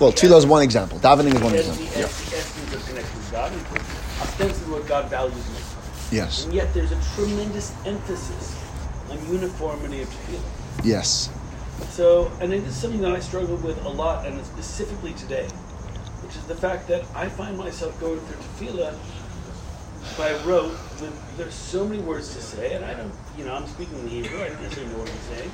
[0.00, 0.98] Well, Tefillah is one example.
[0.98, 1.84] Davening is one example.
[1.84, 3.52] the, as the essence of connection with God,
[4.20, 6.12] ostensibly what God values most.
[6.12, 6.44] Yes.
[6.44, 8.60] And yet there's a tremendous emphasis
[9.10, 10.42] on uniformity of feeling.
[10.82, 11.30] Yes.
[11.90, 15.48] So, and it is something that I struggle with a lot, and specifically today,
[16.34, 18.94] which is the fact that I find myself going through tefillah
[20.18, 20.72] by rote.
[21.00, 24.08] With, there's so many words to say, and I don't, you know, I'm speaking in
[24.08, 24.42] Hebrew.
[24.42, 25.50] I don't necessarily know what I'm saying.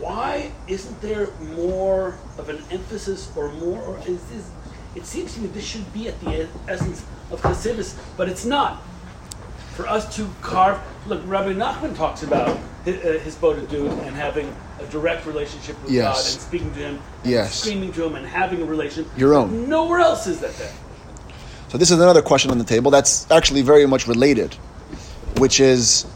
[0.00, 4.50] Why isn't there more of an emphasis, or more, or is this?
[4.94, 8.82] It seems to me this should be at the essence of Hasidus, but it's not
[9.74, 10.80] for us to carve.
[11.06, 15.92] Look, Rabbi Nachman talks about his, uh, his Bodedut and having a direct relationship with
[15.92, 16.04] Yes.
[16.04, 17.54] God and speaking to Him, and Yes.
[17.54, 19.06] screaming to Him, and having a relation.
[19.16, 19.68] Your own.
[19.68, 20.72] Nowhere else is that there.
[21.68, 24.54] So this is another question on the table that's actually very much related,
[25.38, 26.06] which is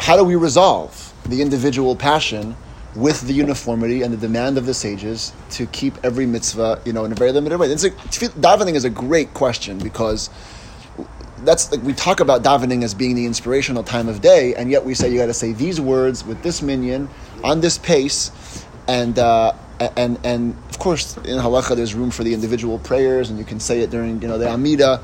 [0.00, 2.56] how do we resolve the individual passion
[2.94, 7.04] with the uniformity and the demand of the sages to keep every mitzvah, you know,
[7.04, 7.68] in a very limited way?
[7.68, 10.30] It's a, davening is a great question because
[11.44, 14.84] that's like we talk about davening as being the inspirational time of day, and yet
[14.84, 17.08] we say you got to say these words with this minyan
[17.42, 19.52] on this pace, and uh,
[19.96, 23.60] and and of course in halacha there's room for the individual prayers, and you can
[23.60, 25.02] say it during you know the amida,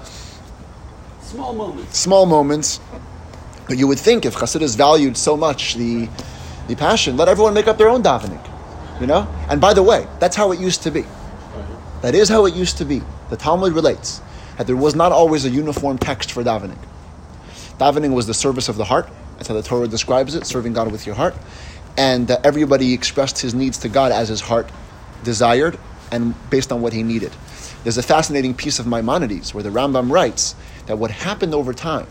[1.22, 1.98] Small moments.
[1.98, 2.80] small moments.
[3.68, 6.08] But you would think if Chassidus valued so much the
[6.66, 8.42] the passion, let everyone make up their own davening,
[9.00, 9.28] you know.
[9.48, 11.04] And by the way, that's how it used to be.
[12.02, 13.02] That is how it used to be.
[13.28, 14.20] The Talmud relates
[14.60, 16.76] that there was not always a uniform text for davening.
[17.78, 19.08] Davening was the service of the heart.
[19.36, 21.34] That's how the Torah describes it, serving God with your heart.
[21.96, 24.68] And uh, everybody expressed his needs to God as his heart
[25.24, 25.78] desired
[26.12, 27.32] and based on what he needed.
[27.84, 32.06] There's a fascinating piece of Maimonides where the Rambam writes that what happened over time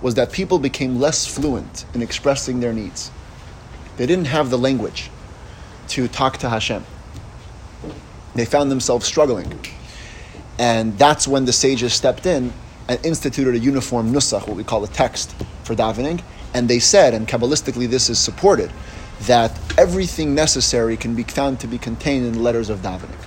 [0.00, 3.10] was that people became less fluent in expressing their needs.
[3.96, 5.10] They didn't have the language
[5.88, 6.86] to talk to Hashem.
[8.36, 9.58] They found themselves struggling.
[10.62, 12.52] And that's when the sages stepped in
[12.86, 16.22] and instituted a uniform nusach, what we call a text for davening.
[16.54, 18.70] And they said, and Kabbalistically this is supported,
[19.22, 23.18] that everything necessary can be found to be contained in the letters of davening.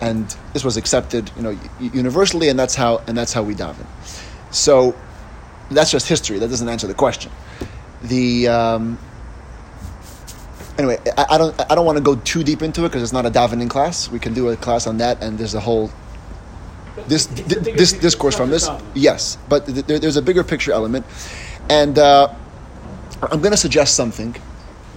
[0.00, 3.86] And this was accepted, you know, universally, and that's how and that's how we daven.
[4.50, 4.96] So
[5.70, 6.38] that's just history.
[6.38, 7.30] That doesn't answer the question.
[8.02, 8.98] The um,
[10.78, 13.12] anyway, I, I don't I don't want to go too deep into it because it's
[13.12, 14.10] not a davening class.
[14.10, 15.90] We can do a class on that, and there's a whole
[17.08, 18.68] this this discourse from this.
[18.94, 21.06] Yes, but th- there, there's a bigger picture element,
[21.68, 22.32] and uh,
[23.22, 24.34] I'm going to suggest something.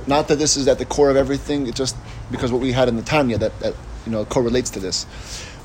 [0.08, 1.68] Not that this is at the core of everything.
[1.68, 1.96] It's just
[2.32, 5.06] because what we had in the Tanya that, that you know correlates to this,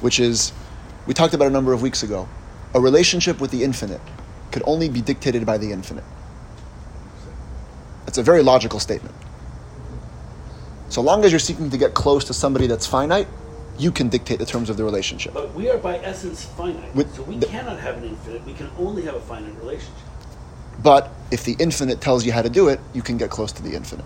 [0.01, 0.53] which is
[1.07, 2.29] we talked about a number of weeks ago.
[2.75, 4.01] A relationship with the infinite
[4.51, 6.05] could only be dictated by the infinite.
[8.07, 9.15] It's a very logical statement.
[10.89, 13.27] So long as you're seeking to get close to somebody that's finite,
[13.79, 15.35] you can dictate the terms of the relationship.
[15.35, 16.95] But we are by essence finite.
[16.95, 18.45] With so we the- cannot have an infinite.
[18.47, 19.95] We can only have a finite relationship.
[20.83, 23.63] But if the infinite tells you how to do it, you can get close to
[23.63, 24.05] the infinite.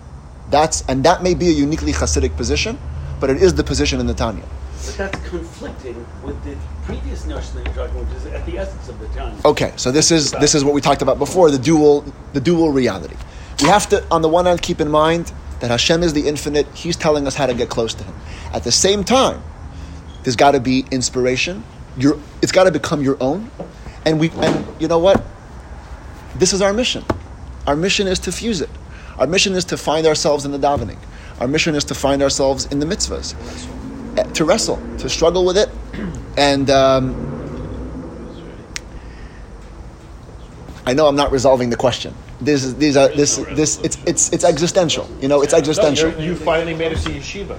[0.51, 2.79] That's and that may be a uniquely Hasidic position,
[3.21, 4.45] but it is the position in the Tanya.
[4.85, 8.59] But that's conflicting with the previous notion that you're talking about, which is at the
[8.59, 9.41] essence of the Tanya.
[9.45, 12.71] Okay, so this is this is what we talked about before, the dual the dual
[12.71, 13.17] reality.
[13.61, 16.67] We have to on the one hand keep in mind that Hashem is the infinite,
[16.75, 18.15] He's telling us how to get close to Him.
[18.53, 19.43] At the same time,
[20.29, 21.65] there's gotta be inspiration.
[22.43, 23.51] It's gotta become your own.
[24.05, 25.25] And we and you know what?
[26.37, 27.03] This is our mission.
[27.67, 28.69] Our mission is to fuse it.
[29.17, 30.99] Our mission is to find ourselves in the davening.
[31.41, 33.35] Our mission is to find ourselves in the mitzvahs,
[34.19, 35.71] Eh, to wrestle, to struggle with it,
[36.37, 37.15] and um,
[40.85, 44.33] I know I'm not resolving the question, this is these are this this it's it's
[44.33, 45.09] it's existential.
[45.21, 46.13] You know, it's existential.
[46.21, 47.59] you finally made it to yeshiva.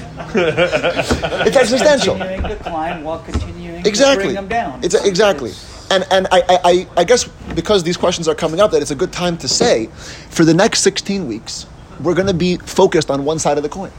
[1.46, 2.16] It's existential.
[2.16, 4.24] Continuing to climb while continuing exactly.
[4.24, 4.84] to bring them down.
[4.84, 5.52] It's exactly.
[5.90, 7.24] And and I, I, I- I guess
[7.54, 9.86] because these questions are coming up, that it's a good time to say,
[10.30, 11.66] for the next 16 weeks,
[12.00, 13.90] we're going to be focused on one side of the coin.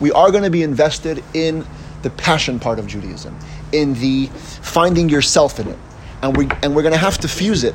[0.00, 1.66] We are going to be invested in
[2.02, 3.36] the passion part of Judaism,
[3.72, 4.26] in the
[4.62, 5.78] finding yourself in it,
[6.22, 7.74] and we and we're going to have to fuse it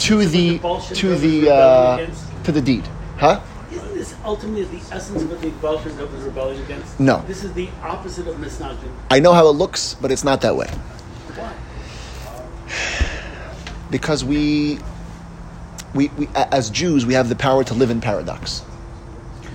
[0.00, 0.58] to the
[0.94, 2.06] to the uh,
[2.44, 2.86] to the deed,
[3.16, 3.40] huh?
[3.70, 6.98] Isn't this ultimately the essence of what the Bolsheviks was rebelling against?
[6.98, 7.22] No.
[7.26, 8.92] This is the opposite of misnagdim.
[9.10, 10.66] I know how it looks, but it's not that way.
[10.66, 11.52] Why?
[13.90, 14.78] because we,
[15.94, 18.62] we, we as Jews, we have the power to live in paradox.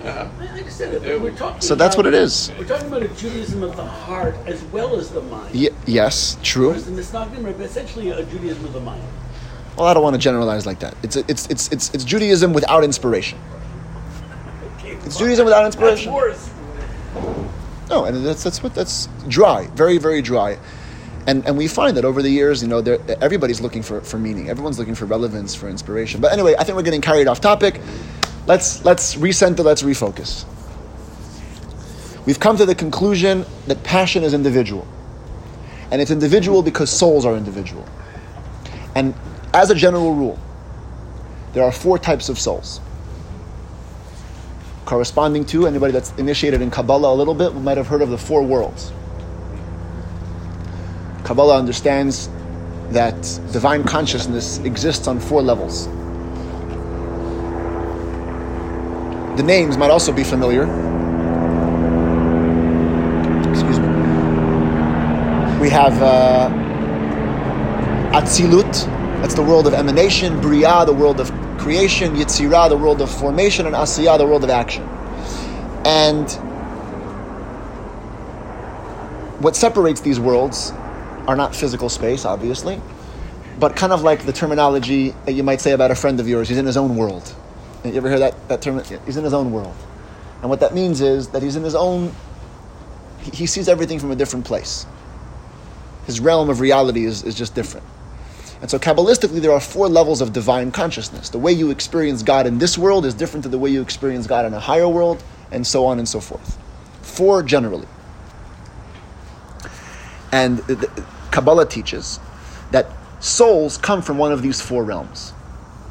[0.06, 1.60] I I understand it, but we're talking.
[1.60, 2.50] So that's about- what it is.
[2.58, 5.54] We're talking about a Judaism of the heart as well as the mind.
[5.54, 6.68] Y- yes, true.
[6.68, 9.02] Whereas the misnagdim are essentially a Judaism of the mind.
[9.76, 10.94] Well, I don't want to generalize like that.
[11.02, 13.38] It's it's it's it's, it's Judaism without inspiration.
[14.78, 16.12] Okay, It's Judaism without That's inspiration.
[16.12, 16.48] worse.
[17.90, 20.58] No, and that's that's what that's dry, very very dry,
[21.26, 22.78] and and we find that over the years, you know,
[23.20, 24.48] everybody's looking for, for meaning.
[24.48, 26.20] Everyone's looking for relevance, for inspiration.
[26.20, 27.80] But anyway, I think we're getting carried off topic.
[28.46, 29.64] Let's let's recenter.
[29.64, 30.44] Let's refocus.
[32.26, 34.86] We've come to the conclusion that passion is individual,
[35.90, 37.86] and it's individual because souls are individual.
[38.94, 39.14] And
[39.52, 40.38] as a general rule,
[41.52, 42.80] there are four types of souls
[44.86, 48.10] corresponding to anybody that's initiated in Kabbalah a little bit we might have heard of
[48.10, 48.92] the four worlds.
[51.24, 52.30] Kabbalah understands
[52.90, 53.20] that
[53.52, 55.88] divine consciousness exists on four levels.
[59.36, 60.62] The names might also be familiar.
[63.50, 63.88] Excuse me.
[65.60, 66.48] We have uh,
[68.12, 68.86] Atzilut,
[69.20, 73.66] that's the world of emanation, Bria, the world of creation, Yitzirah, the world of formation,
[73.66, 74.84] and Asiyah, the world of action.
[75.84, 76.30] And
[79.42, 80.72] what separates these worlds
[81.28, 82.80] are not physical space, obviously,
[83.58, 86.48] but kind of like the terminology that you might say about a friend of yours.
[86.48, 87.34] He's in his own world.
[87.84, 88.82] You ever hear that, that term?
[89.04, 89.74] He's in his own world.
[90.40, 92.14] And what that means is that he's in his own,
[93.20, 94.86] he, sees everything from a different place.
[96.06, 97.86] His realm of reality is, is just different.
[98.60, 101.28] And so, Kabbalistically, there are four levels of divine consciousness.
[101.28, 104.26] The way you experience God in this world is different to the way you experience
[104.26, 106.58] God in a higher world, and so on and so forth.
[107.02, 107.86] Four generally.
[110.32, 112.18] And the, the, Kabbalah teaches
[112.70, 115.32] that souls come from one of these four realms.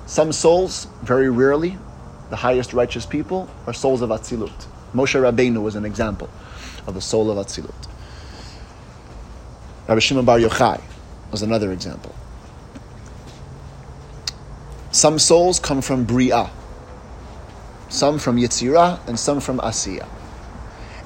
[0.05, 1.77] Some souls, very rarely,
[2.29, 4.65] the highest righteous people, are souls of Atzilut.
[4.93, 6.29] Moshe Rabbeinu was an example
[6.87, 7.73] of a soul of Atzilut.
[9.87, 10.81] Rabbi Shimon Bar Yochai
[11.31, 12.13] was another example.
[14.91, 16.49] Some souls come from Bria,
[17.89, 20.07] some from Yetzirah, and some from Asiyah.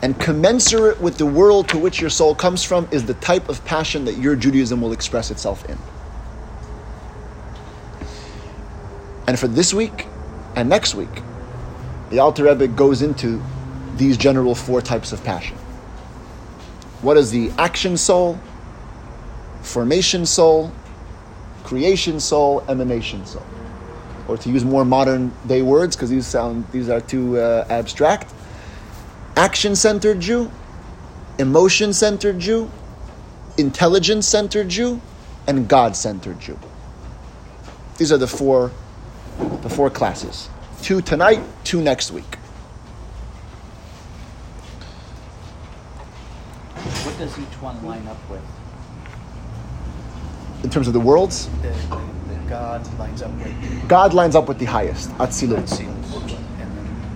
[0.02, 3.64] And commensurate with the world to which your soul comes from is the type of
[3.66, 5.78] passion that your Judaism will express itself in.
[9.30, 10.08] And for this week
[10.56, 11.22] and next week,
[12.10, 13.40] the Alter Rebbe goes into
[13.96, 15.56] these general four types of passion.
[17.04, 18.40] What is the action soul,
[19.62, 20.72] formation soul,
[21.64, 23.46] creation soul, emanation soul?
[24.28, 28.34] Or to use more modern day words, because these sound these are too uh, abstract.
[29.36, 30.50] Action centered Jew,
[31.38, 32.72] emotion centered Jew,
[33.60, 35.00] intelligence centered Jew,
[35.46, 36.58] and God centered Jew.
[38.00, 38.72] These are the four
[39.62, 40.50] the four classes.
[40.82, 42.36] Two tonight, two next week.
[47.04, 48.42] What does each one line up with?
[50.64, 54.48] In terms of the worlds, The, the, the God lines up with God lines up
[54.48, 55.80] with the highest, Atzilut.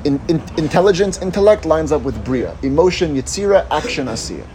[0.05, 2.57] In, in, intelligence, intellect lines up with Bria.
[2.61, 4.45] Emotion, Yetzira, action, Asiya.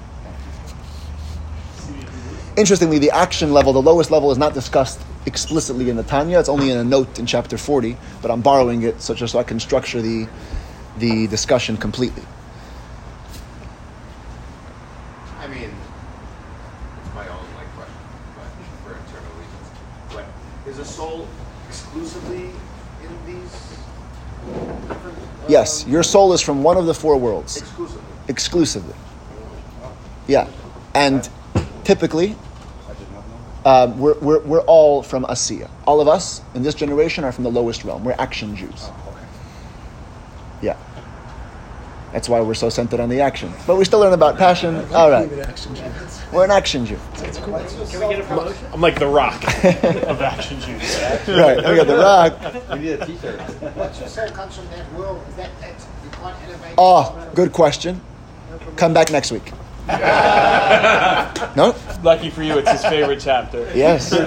[2.57, 6.39] Interestingly, the action level, the lowest level, is not discussed explicitly in the Tanya.
[6.39, 9.39] It's only in a note in chapter 40, but I'm borrowing it so just so
[9.39, 10.29] I can structure the,
[10.99, 12.23] the discussion completely.
[15.39, 17.95] I mean, it's my own like question,
[18.37, 18.47] but
[18.85, 19.69] for internal reasons.
[20.11, 21.27] But Is a soul
[21.69, 22.51] exclusively
[23.03, 23.53] in these
[24.89, 25.19] different?
[25.19, 27.57] Uh, yes, your soul is from one of the four worlds.
[27.59, 28.03] Exclusively.
[28.29, 28.95] exclusively.
[30.27, 30.49] Yeah,
[30.95, 31.29] and
[31.85, 32.37] typically,
[33.69, 35.69] uh, we're, we're, we're all from Asiya.
[35.87, 38.03] All of us in this generation are from the lowest realm.
[38.03, 38.89] We're action Jews.
[40.63, 40.79] Yeah.
[42.15, 43.53] That's why we're so centered on the action.
[43.67, 44.77] But we still learn about passion.
[44.95, 45.27] All right.
[45.27, 46.23] Even action Jews.
[46.33, 46.99] We're an action Jew.
[47.17, 48.67] Can we get a promotion?
[48.73, 50.99] I'm like the rock of action Jews.
[51.29, 51.59] Right.
[51.59, 52.71] We got the rock.
[52.73, 53.39] We need a t-shirt.
[53.77, 56.75] Once your soul comes from that world, is that, that you can't elevate?
[56.79, 58.01] Oh, good question.
[58.77, 59.53] Come back next week.
[61.57, 61.75] No?
[62.03, 63.71] Lucky for you, it's his favorite chapter.
[63.75, 64.11] Yes.
[64.11, 64.19] He's,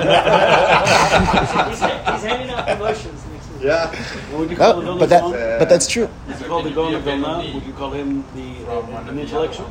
[1.80, 3.62] he's handing out promotions next week.
[3.64, 3.88] Yeah.
[4.32, 5.32] What would you call the No, Vilna but that Gaon?
[5.60, 6.10] but that's true.
[6.30, 7.52] Is he called the Gaon of Vilna?
[7.54, 9.70] Would you call him the uh, an intellectual?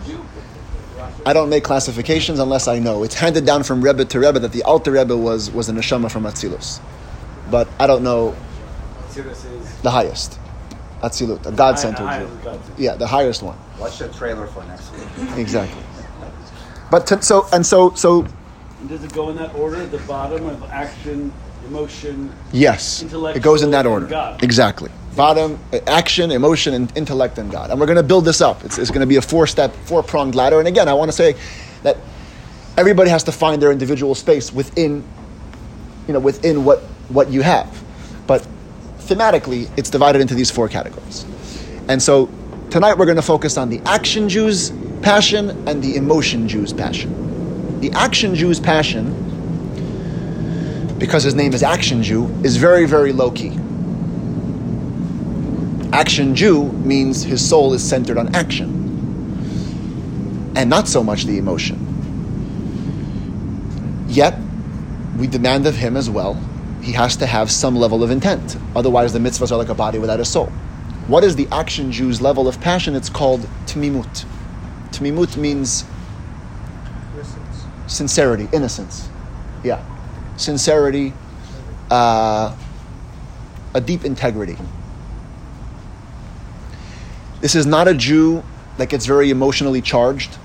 [1.26, 3.02] I don't make classifications unless I know.
[3.04, 6.10] It's handed down from Rebbe to Rebbe that the Alter Rebbe was was a neshama
[6.10, 6.80] from Atzilus,
[7.50, 8.36] but I don't know
[9.08, 10.38] See, this is the highest.
[11.02, 12.58] Atzilut, a God-centered higher Jew.
[12.76, 13.56] Yeah, the highest one.
[13.78, 15.38] Watch the trailer for next week.
[15.38, 15.82] Exactly.
[16.90, 18.26] But to, so and so so
[18.88, 19.86] Does it go in that order?
[19.86, 21.32] The bottom of action,
[21.66, 22.32] emotion.
[22.52, 24.06] yes, it goes in that order.
[24.06, 24.42] God.
[24.42, 24.90] Exactly.
[25.16, 27.70] Bottom, uh, action, emotion, and intellect and God.
[27.70, 28.64] And we're going to build this up.
[28.64, 30.60] It's, it's going to be a four-step, four-pronged ladder.
[30.60, 31.34] And again, I want to say
[31.82, 31.96] that
[32.76, 35.02] everybody has to find their individual space within,
[36.06, 37.82] you know, within what what you have.
[38.26, 38.46] But
[39.10, 41.26] thematically, it's divided into these four categories.
[41.88, 42.30] And so
[42.70, 47.80] tonight we're going to focus on the action Jew's passion and the emotion Jew's passion.
[47.80, 49.12] The action Jew's passion,
[50.98, 53.58] because his name is Action Jew, is very, very low key.
[55.92, 58.78] Action Jew means his soul is centered on action
[60.54, 61.86] and not so much the emotion.
[64.08, 64.38] Yet,
[65.18, 66.40] we demand of him as well,
[66.90, 68.56] he has to have some level of intent.
[68.74, 70.46] Otherwise, the mitzvahs are like a body without a soul.
[71.06, 72.96] What is the action Jew's level of passion?
[72.96, 74.24] It's called tmimut.
[74.90, 75.84] Tmimut means
[77.14, 77.64] Innocence.
[77.86, 79.08] sincerity, innocence.
[79.62, 79.80] Yeah.
[80.36, 81.12] Sincerity,
[81.92, 82.56] uh,
[83.72, 84.56] a deep integrity.
[87.40, 88.42] This is not a Jew
[88.78, 90.38] that gets very emotionally charged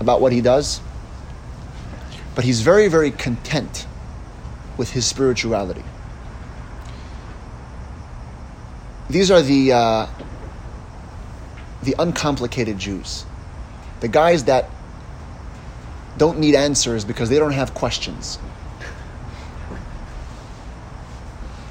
[0.00, 0.80] about what he does,
[2.34, 3.86] but he's very, very content
[4.76, 5.84] with his spirituality.
[9.10, 10.06] These are the, uh,
[11.82, 13.24] the uncomplicated Jews,
[14.00, 14.70] the guys that
[16.18, 18.38] don't need answers because they don't have questions.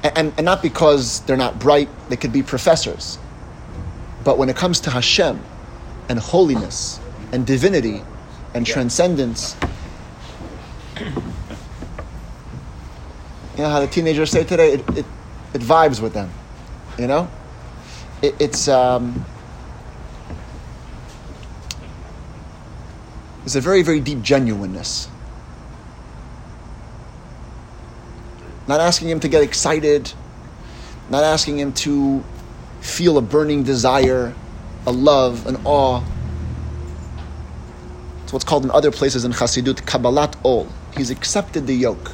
[0.02, 3.18] And, and, not because they're not bright, they could be professors.
[4.24, 5.40] But when it comes to Hashem
[6.08, 8.02] and holiness and divinity
[8.52, 9.56] and transcendence,
[10.98, 11.06] you
[13.58, 15.06] know how the teenagers say today, it, it,
[15.54, 16.30] it vibes with them.
[16.98, 17.30] You know?
[18.22, 19.24] It, it's, um,
[23.44, 25.08] it's a very, very deep genuineness.
[28.68, 30.12] Not asking him to get excited,
[31.10, 32.22] not asking him to
[32.80, 34.34] feel a burning desire,
[34.86, 36.02] a love, an awe.
[38.22, 40.68] It's what's called in other places in Chassidut, Kabbalat Ol.
[40.96, 42.12] He's accepted the yoke.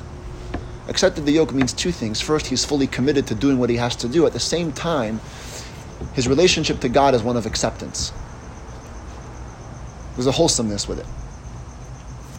[0.99, 2.21] Accepted the yoke means two things.
[2.21, 4.27] First, he's fully committed to doing what he has to do.
[4.27, 5.21] At the same time,
[6.15, 8.13] his relationship to God is one of acceptance.
[10.17, 11.07] There's a wholesomeness with it,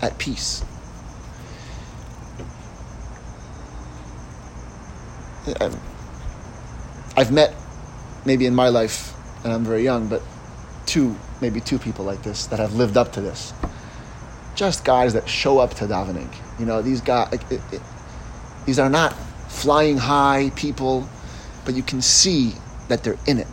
[0.04, 0.62] at peace.
[7.16, 7.56] I've- met,
[8.26, 9.14] maybe in my life,
[9.46, 10.22] and I'm very young, but
[10.86, 13.54] two, maybe two people like this that have lived up to this.
[14.56, 16.28] Just guys that show up to davening.
[16.60, 17.82] You know, these guys, it, it,
[18.66, 19.14] these are not
[19.48, 21.08] flying high people,
[21.66, 22.54] but you can see
[22.88, 23.48] that they're in it.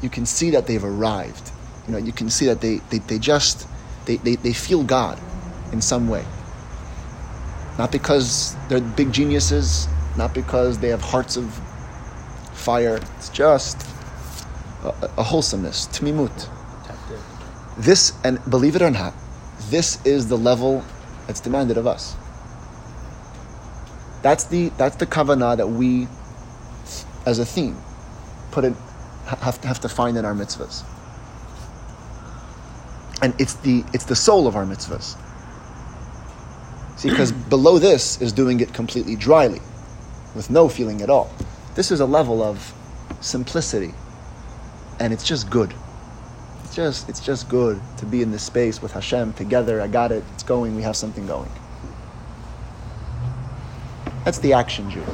[0.00, 1.50] You can see that they've arrived.
[1.86, 3.66] You know, you can see that they, they, they just,
[4.06, 5.18] they, they, they feel God
[5.72, 6.24] in some way.
[7.78, 11.52] Not because they're big geniuses, not because they have hearts of
[12.52, 13.00] fire.
[13.16, 13.86] It's just
[14.84, 14.88] a,
[15.18, 16.48] a wholesomeness, tmimut.
[17.78, 19.14] This, and believe it or not,
[19.70, 20.84] this is the level
[21.26, 22.16] that's demanded of us.
[24.22, 26.06] That's the that's the kavanah that we,
[27.26, 27.76] as a theme,
[28.52, 28.76] put in
[29.26, 30.84] have to have to find in our mitzvahs.
[33.20, 35.16] And it's the it's the soul of our mitzvahs.
[36.96, 39.60] See, because below this is doing it completely dryly,
[40.34, 41.30] with no feeling at all.
[41.74, 42.72] This is a level of
[43.20, 43.94] simplicity,
[45.00, 45.74] and it's just good.
[46.64, 49.80] It's just it's just good to be in this space with Hashem together.
[49.80, 50.22] I got it.
[50.34, 50.76] It's going.
[50.76, 51.50] We have something going.
[54.24, 55.04] That's the action Jew.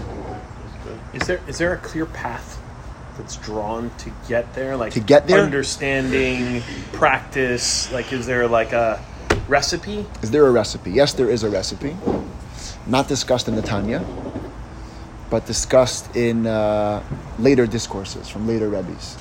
[1.15, 2.61] Is there is there a clear path
[3.17, 4.77] that's drawn to get there?
[4.77, 7.91] Like to get there, understanding, practice.
[7.91, 9.03] Like, is there like a
[9.49, 10.07] recipe?
[10.23, 10.91] Is there a recipe?
[10.91, 11.97] Yes, there is a recipe.
[12.87, 14.05] Not discussed in the Tanya,
[15.31, 17.03] but discussed in uh,
[17.39, 19.17] later discourses from later rebbes.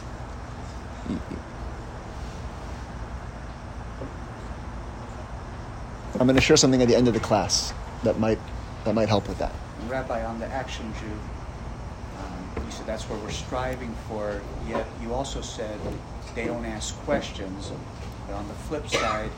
[6.20, 7.74] I'm going to share something at the end of the class
[8.04, 8.40] that might
[8.86, 9.54] that might help with that.
[9.88, 11.06] Rabbi, on the action Jew,
[12.20, 14.42] um, you said that's where we're striving for.
[14.68, 15.80] Yet you also said
[16.36, 17.72] they don't ask questions.
[18.28, 19.32] But on the flip side,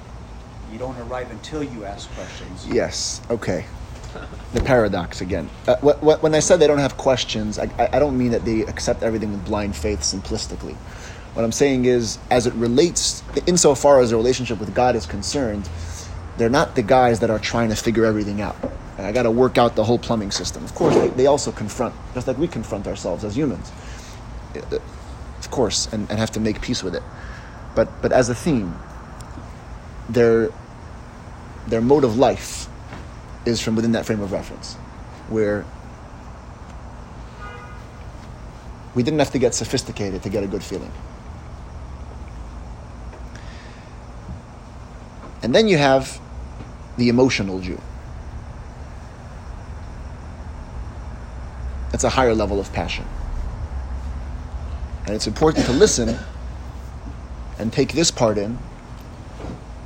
[0.72, 2.68] you don't arrive until you ask questions.
[2.68, 3.22] Yes.
[3.30, 3.66] Okay.
[4.54, 5.48] The paradox again.
[5.68, 9.04] Uh, when I said they don't have questions, I, I don't mean that they accept
[9.04, 10.76] everything with blind faith simplistically.
[11.36, 15.70] What I'm saying is, as it relates, insofar as the relationship with God is concerned,
[16.38, 18.56] they're not the guys that are trying to figure everything out.
[19.00, 20.62] And I got to work out the whole plumbing system.
[20.66, 23.72] Of course, they, they also confront, just like we confront ourselves as humans.
[24.54, 24.80] Uh,
[25.40, 27.04] Of course, and, and have to make peace with it.
[27.76, 28.76] But, but as a theme,
[30.10, 30.50] their,
[31.68, 32.68] their mode of life
[33.46, 34.76] is from within that frame of reference,
[35.30, 35.64] where
[38.96, 40.92] we didn't have to get sophisticated to get a good feeling.
[45.42, 46.20] And then you have
[46.98, 47.80] the emotional Jew.
[51.92, 53.06] That's a higher level of passion.
[55.06, 56.18] And it's important to listen
[57.58, 58.58] and take this part in,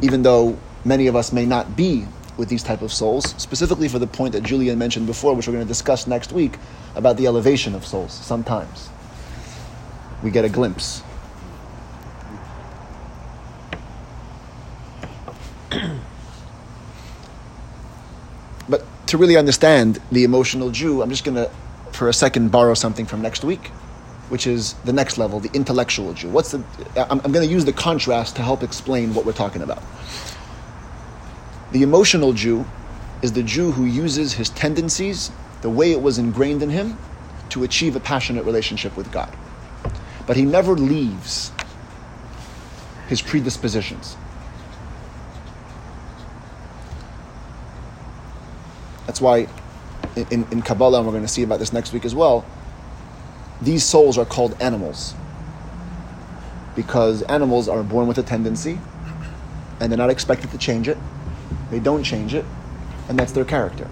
[0.02, 2.06] even though many of us may not be
[2.38, 5.54] with these type of souls, specifically for the point that Julian mentioned before, which we're
[5.54, 6.58] going to discuss next week,
[6.96, 8.12] about the elevation of souls.
[8.12, 8.90] Sometimes
[10.24, 11.04] we get a glimpse.
[18.70, 21.50] but to really understand the emotional Jew, I'm just going to,
[21.94, 23.68] for a second, borrow something from next week,
[24.30, 26.30] which is the next level, the intellectual Jew.
[26.30, 26.64] What's the?
[26.96, 29.82] I'm, I'm going to use the contrast to help explain what we're talking about.
[31.72, 32.66] The emotional Jew
[33.22, 35.32] is the Jew who uses his tendencies,
[35.62, 36.98] the way it was ingrained in him,
[37.50, 39.34] to achieve a passionate relationship with God.
[40.26, 41.52] But he never leaves
[43.08, 44.18] his predispositions.
[49.06, 49.48] That's why
[50.16, 52.46] in, in Kabbalah, and we're going to see about this next week as well,
[53.62, 55.16] these souls are called animals.
[56.76, 58.80] Because animals are born with a tendency,
[59.80, 60.98] and they're not expected to change it.
[61.72, 62.46] They don't change it,
[63.10, 63.90] and that's their character.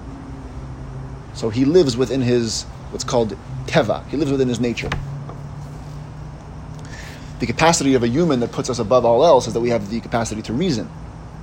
[1.34, 4.90] So he lives within his, what's called teva, he lives within his nature.
[7.40, 9.90] The capacity of a human that puts us above all else is that we have
[9.90, 10.90] the capacity to reason,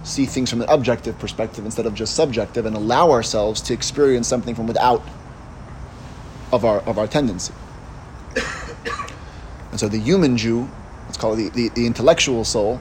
[0.08, 4.26] see things from an objective perspective instead of just subjective, and allow ourselves to experience
[4.26, 5.02] something from without
[6.52, 7.54] of our, of our tendency.
[9.70, 10.68] And so the human Jew,
[11.04, 12.80] let's call it the, the, the intellectual soul,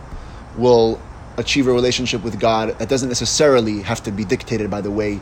[0.55, 0.99] will
[1.37, 5.19] achieve a relationship with God that doesn't necessarily have to be dictated by the way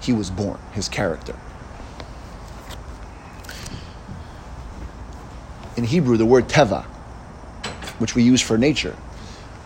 [0.00, 1.36] he was born, his character.
[5.76, 6.84] In Hebrew, the word teva,
[7.98, 8.96] which we use for nature,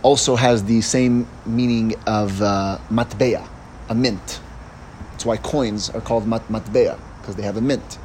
[0.06, 4.40] also has the same meaning of uh, a mint.
[5.10, 7.98] That's why coins are called mat- matbea, because they have a mint.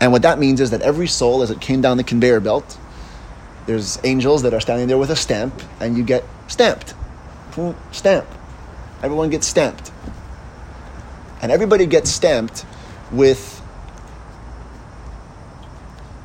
[0.00, 2.78] And what that means is that every soul, as it came down the conveyor belt,
[3.66, 6.94] there's angels that are standing there with a stamp, and you get stamped.
[7.92, 8.26] Stamp.
[9.02, 9.92] Everyone gets stamped.
[11.42, 12.64] And everybody gets stamped
[13.12, 13.60] with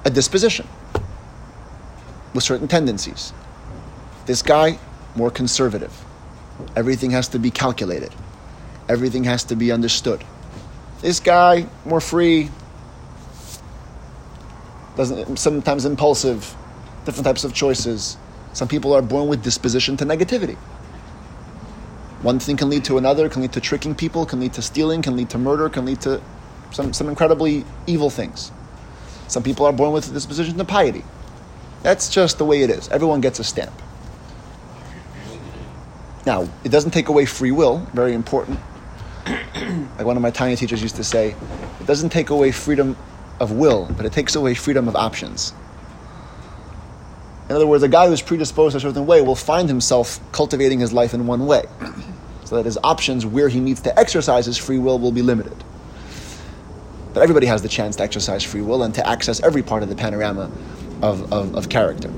[0.06, 0.66] a disposition,
[2.34, 3.34] with certain tendencies.
[4.26, 4.78] This guy,
[5.16, 5.92] more conservative.
[6.76, 8.14] Everything has to be calculated,
[8.88, 10.24] everything has to be understood.
[11.02, 12.50] This guy, more free,
[14.96, 16.56] doesn't sometimes impulsive,
[17.06, 18.18] different types of choices.
[18.54, 20.56] Some people are born with disposition to negativity.
[22.22, 25.02] One thing can lead to another, can lead to tricking people, can lead to stealing,
[25.02, 26.22] can lead to murder, can lead to
[26.70, 28.52] some, some incredibly evil things.
[29.28, 31.04] Some people are born with a disposition to piety.
[31.82, 32.90] That's just the way it is.
[32.90, 33.74] Everyone gets a stamp.
[36.26, 38.60] Now, it doesn't take away free will, very important.
[39.26, 41.36] like one of my tiny teachers used to say,
[41.80, 42.96] it doesn't take away freedom
[43.40, 45.54] of will, but it takes away freedom of options.
[47.50, 50.94] In other words, a guy who's predisposed a certain way will find himself cultivating his
[50.94, 51.66] life in one way,
[52.46, 55.64] so that his options where he needs to exercise his free will will be limited.
[57.14, 59.90] But everybody has the chance to exercise free will and to access every part of
[59.90, 60.52] the panorama
[61.02, 62.10] of, of, of character.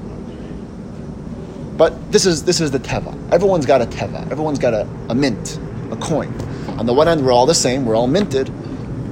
[1.78, 3.17] But this is this is the teva.
[3.32, 4.30] Everyone's got a teva.
[4.32, 5.59] Everyone's got a, a mint,
[5.91, 6.34] a coin.
[6.78, 7.86] On the one hand, we're all the same.
[7.86, 8.49] We're all minted.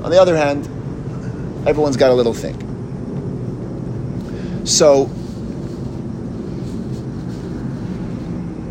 [0.04, 0.66] On the other hand,
[1.68, 2.58] everyone's got a little thing.
[4.66, 5.10] So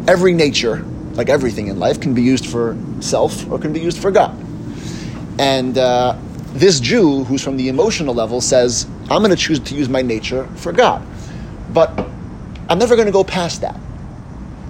[0.07, 0.85] every nature,
[1.15, 4.37] like everything in life, can be used for self or can be used for God.
[5.39, 6.17] And uh,
[6.53, 10.03] this Jew, who's from the emotional level, says, I'm going to choose to use my
[10.03, 11.03] nature for God.
[11.73, 12.09] But
[12.71, 13.79] I'm never going to go past that.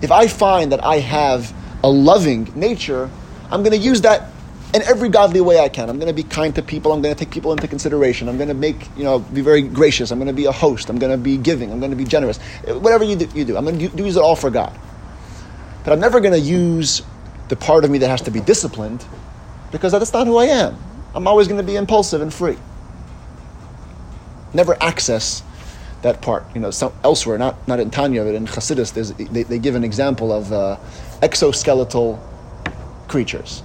[0.01, 3.11] If I find that I have a loving nature,
[3.51, 4.33] I'm going to use that
[4.73, 5.91] in every godly way I can.
[5.91, 6.93] I'm going to be kind to people.
[6.93, 8.27] I'm going to take people into consideration.
[8.27, 10.11] I'm going to make, you know, be very gracious.
[10.11, 10.89] I'm going to be a host.
[10.89, 11.71] I'm going to be giving.
[11.71, 12.41] I'm going to be generous.
[12.67, 13.59] Eh, whatever you do, you do.
[13.59, 14.75] I'm going to use it all for God.
[15.85, 17.03] But I'm never going to use
[17.49, 19.05] the part of me that has to be disciplined
[19.73, 20.79] because that's not who I am.
[21.15, 22.57] I'm always going to be impulsive and free.
[24.55, 25.43] Never access
[26.03, 26.45] that part.
[26.55, 28.93] You know, some, elsewhere, not, not in Tanya, but in Chassidus,
[29.33, 30.77] they, they give an example of uh,
[31.21, 32.19] exoskeletal
[33.09, 33.63] creatures,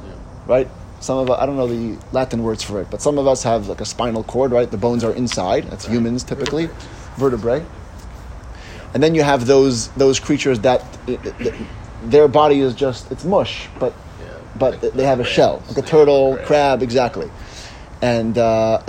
[0.47, 0.67] right?
[0.99, 3.43] Some of us, I don't know the Latin words for it, but some of us
[3.43, 4.69] have like a spinal cord, right?
[4.69, 5.65] The bones are inside.
[5.65, 6.69] That's humans typically,
[7.17, 7.63] vertebrae.
[8.93, 10.81] And then you have those those creatures that
[12.03, 13.93] their body is just it's mush, but
[14.57, 17.29] but they have a shell, like a turtle, crab, exactly.
[18.01, 18.81] And uh,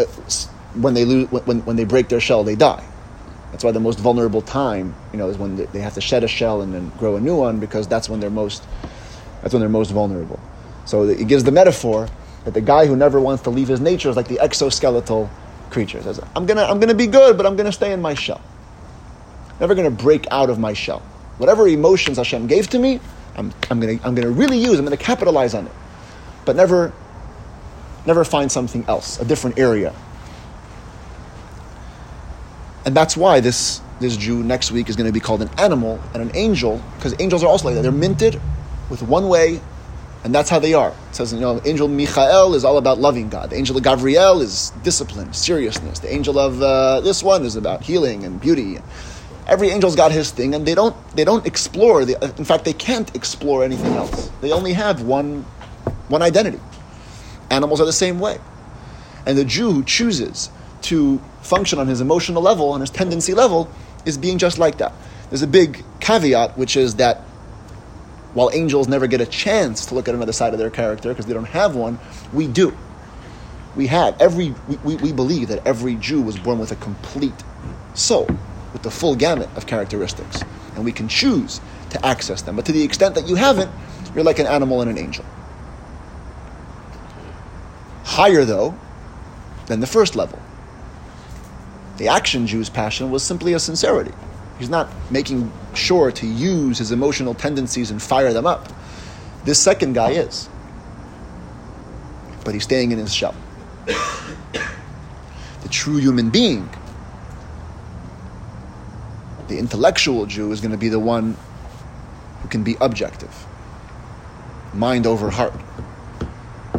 [0.75, 2.85] when they lose, when, when they break their shell, they die.
[3.57, 6.29] That's why the most vulnerable time, you know, is when they have to shed a
[6.29, 8.63] shell and then grow a new one because that's when they're most,
[9.41, 10.39] that's when they're most vulnerable.
[10.85, 12.07] So it gives the metaphor
[12.45, 15.31] that the guy who never wants to leave his nature is like the exoskeletal
[15.71, 16.03] creature.
[16.03, 18.43] Says, I'm gonna, I'm gonna be good, but I'm gonna stay in my shell.
[19.59, 21.01] Never gonna break out of my shell.
[21.39, 23.01] Whatever emotions Hashem gave to me,
[23.37, 24.79] I'm, I'm gonna, I'm gonna really use.
[24.79, 25.73] I'm gonna capitalize on it,
[26.45, 26.93] but never,
[28.05, 29.95] never find something else, a different area.
[32.87, 36.01] And that's why this this Jew next week is going to be called an animal
[36.15, 37.83] and an angel, because angels are also like that.
[37.83, 38.41] They're minted
[38.89, 39.61] with one way
[40.27, 40.89] and that's how they are.
[41.11, 43.51] It says, you know, angel Michael is all about loving God.
[43.51, 46.01] The angel of Gabriel is discipline, seriousness.
[46.01, 48.79] The angel of uh, this one is about healing and beauty.
[49.47, 52.05] Every angel's got his thing, and they don't they don't explore.
[52.05, 54.33] The, in fact, they can't explore anything else.
[54.41, 55.43] They only have one
[56.09, 56.59] one identity.
[57.49, 58.39] Animals are the same way,
[59.27, 60.51] and the Jew who chooses
[60.83, 63.71] to function on his emotional level, on his tendency level,
[64.05, 64.93] is being just like that.
[65.31, 67.19] There's a big caveat, which is that
[68.35, 71.27] while angels never get a chance to look at another side of their character because
[71.27, 71.99] they don't have one,
[72.33, 72.77] we do.
[73.75, 74.21] We have.
[74.21, 77.35] Every, we, we, we believe that every Jew was born with a complete
[77.95, 78.27] soul,
[78.73, 80.43] with the full gamut of characteristics.
[80.75, 81.61] And we can choose
[81.91, 82.57] to access them.
[82.57, 83.71] But to the extent that you haven't,
[84.15, 85.25] you're like an animal and an angel.
[88.05, 88.79] Higher, though,
[89.67, 90.39] than the first level.
[91.97, 94.13] The action Jew's passion was simply a sincerity.
[94.59, 98.69] He's not making sure to use his emotional tendencies and fire them up.
[99.45, 100.49] This second guy is.
[102.45, 103.35] But he's staying in his shell.
[103.87, 106.69] the true human being,
[109.49, 111.37] the intellectual Jew, is going to be the one
[112.43, 113.47] who can be objective,
[114.75, 115.55] mind over heart.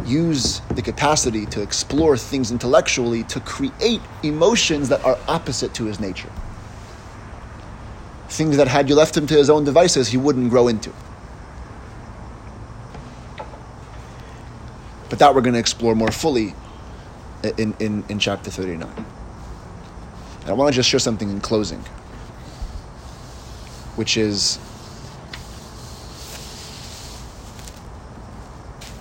[0.06, 6.00] Use the capacity to explore things intellectually to create emotions that are opposite to his
[6.00, 6.30] nature
[8.28, 10.92] things that had you left him to his own devices, he wouldn't grow into.
[15.08, 16.54] But that we're going to explore more fully
[17.56, 18.88] in, in, in chapter 39.
[20.42, 21.80] And I want to just share something in closing,
[23.96, 24.58] which is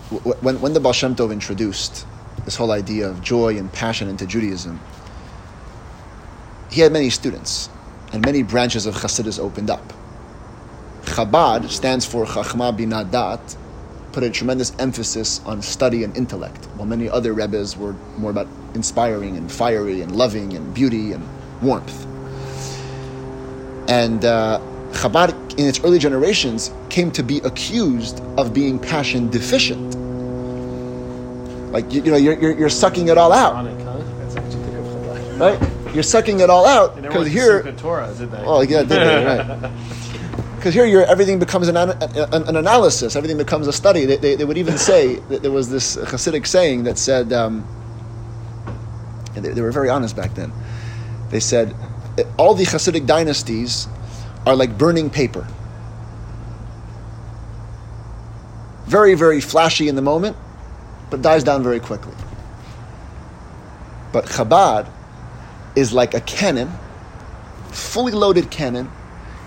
[0.10, 2.06] when, when the Baal Shem Tov introduced
[2.46, 4.80] this whole idea of joy and passion into Judaism,
[6.72, 7.70] he had many students
[8.14, 9.94] and many branches of Hasidus opened up.
[11.04, 13.58] Chabad stands for Chachma Binah Dat,
[14.12, 18.48] put a tremendous emphasis on study and intellect, while many other Rebbes were more about
[18.76, 21.28] inspiring and fiery and loving and beauty and
[21.62, 22.06] warmth.
[23.90, 24.60] And uh,
[24.92, 29.97] Chabad, in its early generations, came to be accused of being passion deficient.
[31.78, 33.64] Like, you, you know, you're, you're, you're, sucking it all out.
[35.38, 35.94] Right?
[35.94, 37.72] you're sucking it all out because here.
[37.74, 38.44] Torah, did they?
[38.44, 39.26] Oh yeah, did they?
[39.26, 39.72] Right.
[40.56, 41.94] Because here, you're, everything becomes an, an,
[42.34, 43.16] an, analysis.
[43.16, 44.06] Everything becomes a study.
[44.06, 47.66] They, they, they, would even say that there was this Hasidic saying that said, um,
[49.36, 50.52] and they, they were very honest back then.
[51.30, 51.76] They said,
[52.38, 53.88] all the Hasidic dynasties
[54.48, 55.48] are like burning paper.
[58.88, 60.36] Very, very flashy in the moment,
[61.10, 62.14] but dies down very quickly.
[64.12, 64.90] But Chabad
[65.76, 66.72] is like a cannon,
[67.72, 68.90] fully loaded cannon.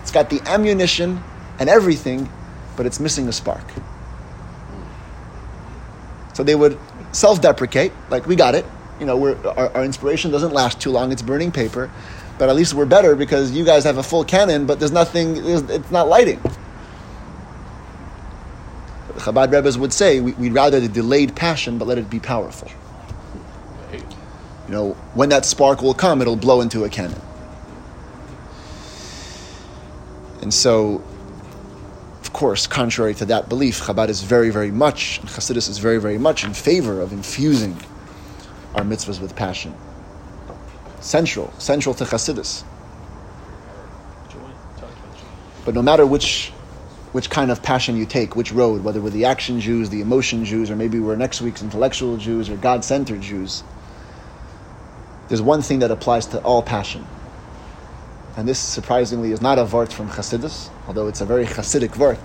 [0.01, 1.21] It's got the ammunition
[1.59, 2.29] and everything,
[2.77, 3.65] but it's missing a spark.
[6.33, 6.77] So they would
[7.11, 8.65] self-deprecate, like we got it.
[8.99, 11.11] You know, our, our inspiration doesn't last too long.
[11.11, 11.91] It's burning paper,
[12.37, 15.37] but at least we're better because you guys have a full cannon, but there's nothing.
[15.37, 16.39] it's not lighting.
[19.21, 22.69] Chabad Rebbe's would say we, would rather the delayed passion, but let it be powerful
[24.71, 27.19] you know, when that spark will come, it'll blow into a cannon.
[30.41, 31.03] And so,
[32.21, 35.97] of course, contrary to that belief, Chabad is very, very much, and Hasidus is very,
[35.97, 37.75] very much in favor of infusing
[38.75, 39.75] our mitzvahs with passion.
[41.01, 42.63] Central, central to Hasidus.
[44.29, 44.39] Joy.
[44.77, 45.25] Talk about joy.
[45.65, 46.53] But no matter which
[47.11, 50.45] which kind of passion you take, which road, whether we're the action Jews, the emotion
[50.45, 53.63] Jews, or maybe we're next week's intellectual Jews or God centered Jews,
[55.27, 57.05] there's one thing that applies to all passion.
[58.37, 62.19] And this surprisingly is not a vart from Chassidus, although it's a very Chassidic vart.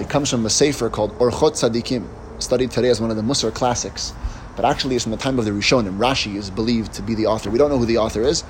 [0.00, 2.06] It comes from a sefer called Orchot Tzadikim,
[2.40, 4.12] studied today as one of the Musar classics.
[4.54, 5.98] But actually, it's from the time of the Rishonim.
[5.98, 7.50] Rashi is believed to be the author.
[7.50, 8.44] We don't know who the author is,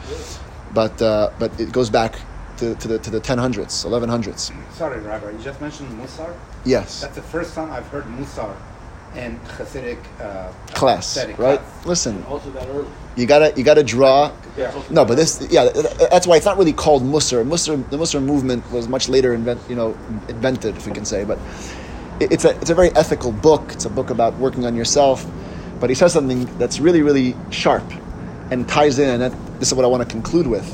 [0.75, 2.19] but, uh, but it goes back
[2.59, 3.57] to, to, the, to the 1000s,
[3.87, 4.53] 1100s.
[4.75, 6.35] Sorry, Rabbi, you just mentioned Musar.
[6.65, 7.01] Yes.
[7.01, 8.55] That's the first time I've heard Musar
[9.17, 11.35] in Hasidic uh, class, right?
[11.37, 11.87] class.
[11.87, 12.87] Listen, Also that early.
[13.17, 14.31] you gotta you gotta draw.
[14.57, 14.83] Yeah.
[14.91, 15.71] No, but this, yeah,
[16.11, 17.43] that's why it's not really called Musar.
[17.47, 19.97] Musar, the Musar movement was much later invent, you know,
[20.29, 21.25] invented, if we can say.
[21.25, 21.39] But
[22.21, 23.73] it's a it's a very ethical book.
[23.73, 25.25] It's a book about working on yourself.
[25.81, 27.85] But he says something that's really really sharp
[28.51, 30.67] and ties in, and that, this is what I want to conclude with.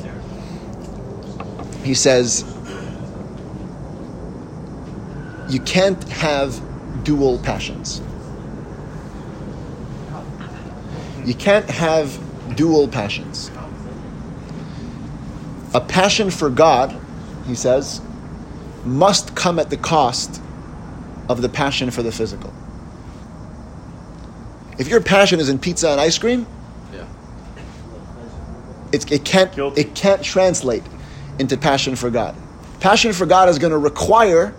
[1.84, 2.44] He says,
[5.50, 6.60] you can't have
[7.04, 8.00] dual passions.
[11.24, 13.50] You can't have dual passions.
[15.74, 16.98] A passion for God,
[17.46, 18.00] he says,
[18.84, 20.40] must come at the cost
[21.28, 22.52] of the passion for the physical.
[24.78, 26.46] If your passion is in pizza and ice cream,
[26.92, 27.06] Yeah.
[28.92, 29.80] it's, it can't Guilty.
[29.82, 30.82] it can't translate
[31.38, 32.34] into passion for God.
[32.80, 34.54] Passion for God is going to require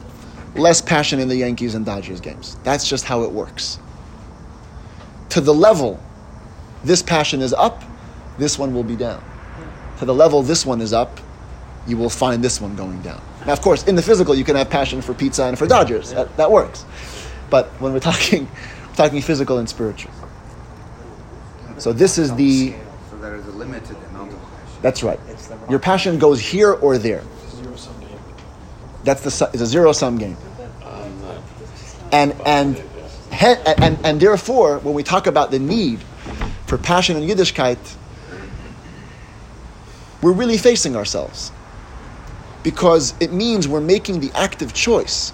[0.55, 2.57] less passion in the Yankees and Dodgers games.
[2.63, 3.80] That's just how it works.
[5.30, 5.99] To the level
[6.84, 7.84] this passion is up,
[8.38, 9.23] this one will be down.
[9.99, 11.19] To the level this one is up,
[11.88, 13.21] you will find this one going down.
[13.45, 16.11] Now, of course, in the physical, you can have passion for pizza and for Dodgers.
[16.11, 16.86] That, that works.
[17.49, 18.49] But when we're talking,
[18.88, 20.11] we're talking physical and spiritual.
[21.78, 22.73] So this is the.
[23.09, 24.82] So there is a limited amount of passion.
[24.82, 25.19] That's right.
[25.70, 27.24] Your passion goes here or there.
[27.51, 28.20] Zero sum game.
[29.03, 30.38] That's the it's a zero sum game.
[32.11, 32.78] And and
[33.32, 35.99] he- and and therefore, when we talk about the need
[36.68, 37.78] for passion and Yiddishkeit,
[40.22, 41.51] we're really facing ourselves
[42.63, 45.34] because it means we're making the active choice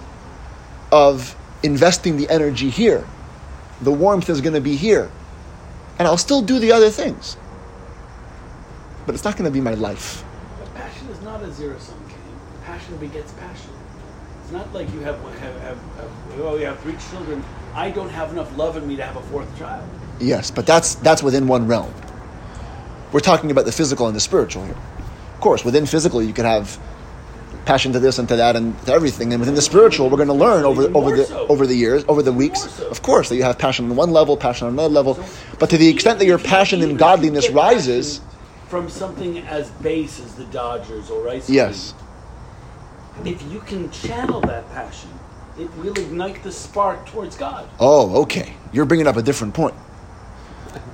[0.90, 3.06] of investing the energy here.
[3.80, 5.10] The warmth is going to be here,
[5.98, 7.36] and I'll still do the other things,
[9.06, 10.24] but it's not going to be my life.
[10.58, 12.18] But passion is not a zero sum game.
[12.64, 13.70] Passion begets passion.
[14.42, 17.44] It's not like you have, have, have, have oh, you have three children.
[17.74, 19.88] I don't have enough love in me to have a fourth child.
[20.20, 21.92] Yes, but that's that's within one realm.
[23.12, 24.76] We're talking about the physical and the spiritual here.
[25.34, 26.78] Of course, within physical, you could have
[27.64, 30.28] passion to this and to that and to everything, and within the spiritual, we're going
[30.28, 31.46] to learn over over the so.
[31.48, 32.62] over the years, over the weeks.
[32.62, 32.88] so.
[32.88, 35.24] Of course, that you have passion on one level, passion on another level,
[35.58, 38.20] but to the extent that your passion in godliness rises,
[38.72, 41.92] from something as base as the Dodgers or ice cream, yes,
[43.22, 45.10] if you can channel that passion,
[45.58, 47.68] it will ignite the spark towards God.
[47.78, 49.74] oh, okay, you're bringing up a different point.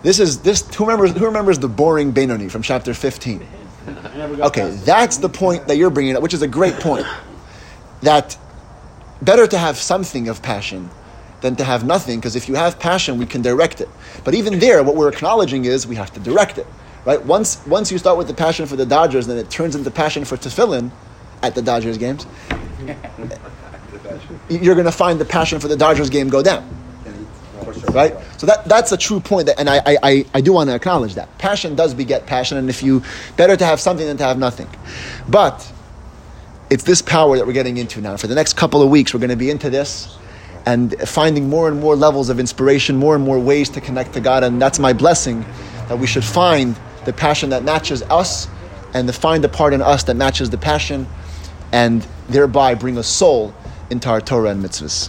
[0.02, 0.66] This is this.
[0.74, 1.12] Who remembers?
[1.12, 3.46] Who remembers the boring Benoni from chapter fifteen?
[3.86, 6.74] I never got Okay, that's the point that you're bringing up, which is a great
[6.80, 7.06] point.
[8.02, 8.36] That
[9.22, 10.90] better to have something of passion
[11.42, 13.88] than to have nothing, because if you have passion, we can direct it.
[14.24, 16.66] But even there, what we're acknowledging is we have to direct it,
[17.08, 17.24] right?
[17.24, 20.24] Once once you start with the passion for the Dodgers, then it turns into passion
[20.24, 20.90] for tefillin
[21.42, 22.26] at the Dodgers games.
[24.48, 26.78] You're going to find the passion for the Dodgers game go down
[27.92, 28.14] right?
[28.38, 30.74] So that that's a true point, that, and I, I, I, I do want to
[30.74, 33.02] acknowledge that passion does beget passion, and if you
[33.36, 34.68] better to have something than to have nothing,
[35.28, 35.70] but
[36.70, 38.16] it's this power that we're getting into now.
[38.16, 40.16] For the next couple of weeks, we're going to be into this
[40.66, 44.20] and finding more and more levels of inspiration, more and more ways to connect to
[44.20, 45.44] God, and that's my blessing
[45.88, 46.78] that we should find
[47.08, 48.48] the passion that matches us,
[48.92, 51.06] and to find the part in us that matches the passion,
[51.72, 53.54] and thereby bring a soul
[53.88, 55.08] into our Torah and mitzvahs.